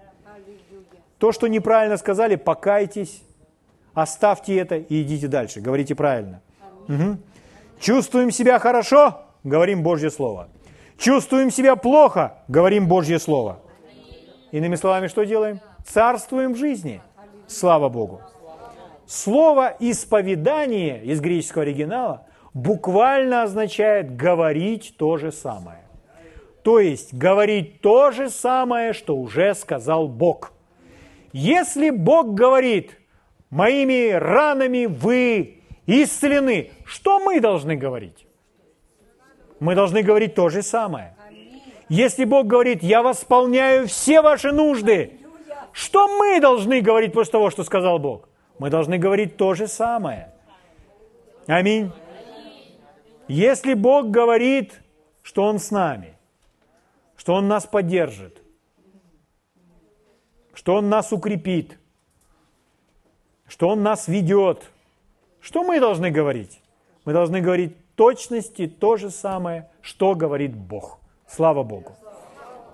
То, 1.18 1.32
что 1.32 1.48
неправильно 1.48 1.98
сказали, 1.98 2.36
покайтесь, 2.36 3.22
оставьте 3.92 4.56
это 4.56 4.76
и 4.76 5.02
идите 5.02 5.28
дальше, 5.28 5.60
говорите 5.60 5.94
правильно. 5.94 6.40
Угу. 6.88 7.18
Чувствуем 7.78 8.30
себя 8.30 8.58
хорошо? 8.58 9.22
Говорим 9.44 9.82
Божье 9.82 10.10
Слово. 10.10 10.48
Чувствуем 10.98 11.50
себя 11.50 11.76
плохо? 11.76 12.38
Говорим 12.48 12.88
Божье 12.88 13.18
Слово. 13.18 13.58
Иными 14.50 14.76
словами, 14.76 15.06
что 15.06 15.24
делаем? 15.24 15.60
Царствуем 15.86 16.54
в 16.54 16.56
жизни. 16.56 17.00
Слава 17.46 17.88
Богу. 17.88 18.20
Слово 19.10 19.74
«исповедание» 19.80 21.02
из 21.02 21.20
греческого 21.20 21.64
оригинала 21.64 22.28
буквально 22.54 23.42
означает 23.42 24.14
«говорить 24.14 24.94
то 24.96 25.16
же 25.16 25.32
самое». 25.32 25.80
То 26.62 26.78
есть 26.78 27.12
говорить 27.12 27.80
то 27.80 28.12
же 28.12 28.30
самое, 28.30 28.92
что 28.92 29.16
уже 29.16 29.56
сказал 29.56 30.06
Бог. 30.06 30.52
Если 31.32 31.90
Бог 31.90 32.34
говорит, 32.34 33.00
моими 33.50 34.12
ранами 34.12 34.86
вы 34.86 35.60
исцелены. 35.86 36.70
Что 36.84 37.18
мы 37.18 37.40
должны 37.40 37.74
говорить? 37.74 38.28
Мы 39.58 39.74
должны 39.74 40.04
говорить 40.04 40.36
то 40.36 40.50
же 40.50 40.62
самое. 40.62 41.16
Если 41.88 42.24
Бог 42.24 42.46
говорит, 42.46 42.84
я 42.84 43.02
восполняю 43.02 43.88
все 43.88 44.22
ваши 44.22 44.52
нужды, 44.52 45.18
что 45.72 46.06
мы 46.06 46.40
должны 46.40 46.80
говорить 46.80 47.12
после 47.12 47.32
того, 47.32 47.50
что 47.50 47.64
сказал 47.64 47.98
Бог? 47.98 48.29
Мы 48.60 48.70
должны 48.70 48.98
говорить 48.98 49.36
то 49.36 49.54
же 49.54 49.66
самое. 49.66 50.30
Аминь. 51.48 51.90
Если 53.26 53.74
Бог 53.74 54.10
говорит, 54.10 54.80
что 55.22 55.42
Он 55.42 55.58
с 55.58 55.72
нами, 55.72 56.16
что 57.16 57.34
Он 57.34 57.48
нас 57.48 57.66
поддержит, 57.66 58.40
что 60.54 60.76
Он 60.76 60.88
нас 60.88 61.12
укрепит, 61.12 61.78
что 63.48 63.68
Он 63.70 63.82
нас 63.82 64.06
ведет– 64.06 64.70
что 65.40 65.64
мы 65.64 65.80
должны 65.80 66.10
говорить? 66.10 66.60
Мы 67.04 67.12
должны 67.12 67.40
говорить 67.40 67.74
точности 67.94 68.66
то 68.66 68.96
же 68.96 69.10
самое, 69.10 69.70
что 69.80 70.14
говорит 70.14 70.54
Бог. 70.54 70.98
Слава 71.26 71.62
Богу. 71.62 71.92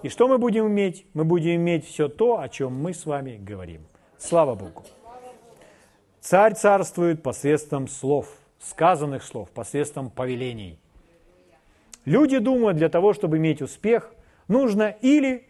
И 0.02 0.08
что 0.08 0.28
мы 0.28 0.38
будем 0.38 0.66
иметь? 0.66 1.06
Мы 1.14 1.24
будем 1.24 1.56
иметь 1.56 1.86
все 1.86 2.08
то, 2.08 2.40
о 2.40 2.48
чем 2.48 2.74
мы 2.74 2.92
с 2.92 3.06
вами 3.06 3.36
говорим. 3.36 3.82
Слава 4.18 4.54
Богу. 4.54 4.82
Царь 6.26 6.54
царствует 6.54 7.22
посредством 7.22 7.86
слов, 7.86 8.26
сказанных 8.58 9.22
слов, 9.22 9.48
посредством 9.50 10.10
повелений. 10.10 10.76
Люди 12.04 12.38
думают, 12.38 12.76
для 12.78 12.88
того, 12.88 13.12
чтобы 13.12 13.36
иметь 13.36 13.62
успех, 13.62 14.12
нужно 14.48 14.88
или 15.02 15.46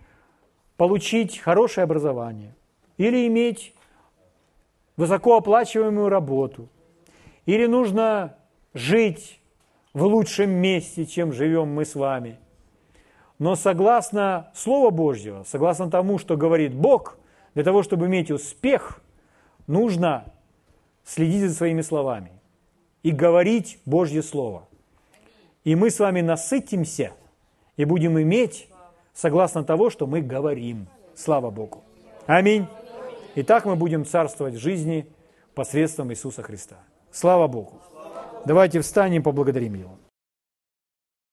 получить 0.76 1.38
хорошее 1.38 1.84
образование, 1.84 2.54
или 2.98 3.26
иметь 3.26 3.72
высокооплачиваемую 4.98 6.10
работу, 6.10 6.68
или 7.46 7.64
нужно 7.64 8.36
жить 8.74 9.40
в 9.94 10.02
лучшем 10.02 10.50
месте, 10.50 11.06
чем 11.06 11.32
живем 11.32 11.68
мы 11.68 11.86
с 11.86 11.94
вами. 11.94 12.38
Но 13.38 13.56
согласно 13.56 14.52
Слову 14.54 14.90
Божьего, 14.90 15.42
согласно 15.44 15.90
тому, 15.90 16.18
что 16.18 16.36
говорит 16.36 16.74
Бог, 16.74 17.16
для 17.54 17.64
того, 17.64 17.82
чтобы 17.82 18.04
иметь 18.08 18.30
успех, 18.30 19.00
нужно 19.66 20.34
следить 21.06 21.48
за 21.48 21.54
своими 21.54 21.80
словами 21.80 22.32
и 23.02 23.12
говорить 23.12 23.78
Божье 23.86 24.22
Слово. 24.22 24.68
И 25.64 25.74
мы 25.74 25.90
с 25.90 25.98
вами 26.00 26.20
насытимся 26.20 27.12
и 27.76 27.84
будем 27.84 28.20
иметь 28.20 28.68
согласно 29.14 29.64
того, 29.64 29.88
что 29.88 30.06
мы 30.06 30.20
говорим. 30.20 30.88
Слава 31.14 31.50
Богу. 31.50 31.82
Аминь. 32.26 32.66
И 33.34 33.42
так 33.42 33.64
мы 33.64 33.76
будем 33.76 34.04
царствовать 34.04 34.54
в 34.54 34.58
жизни 34.58 35.06
посредством 35.54 36.12
Иисуса 36.12 36.42
Христа. 36.42 36.76
Слава 37.10 37.46
Богу. 37.46 37.80
Давайте 38.44 38.80
встанем 38.80 39.22
поблагодарим 39.22 39.74
Его. 39.74 39.96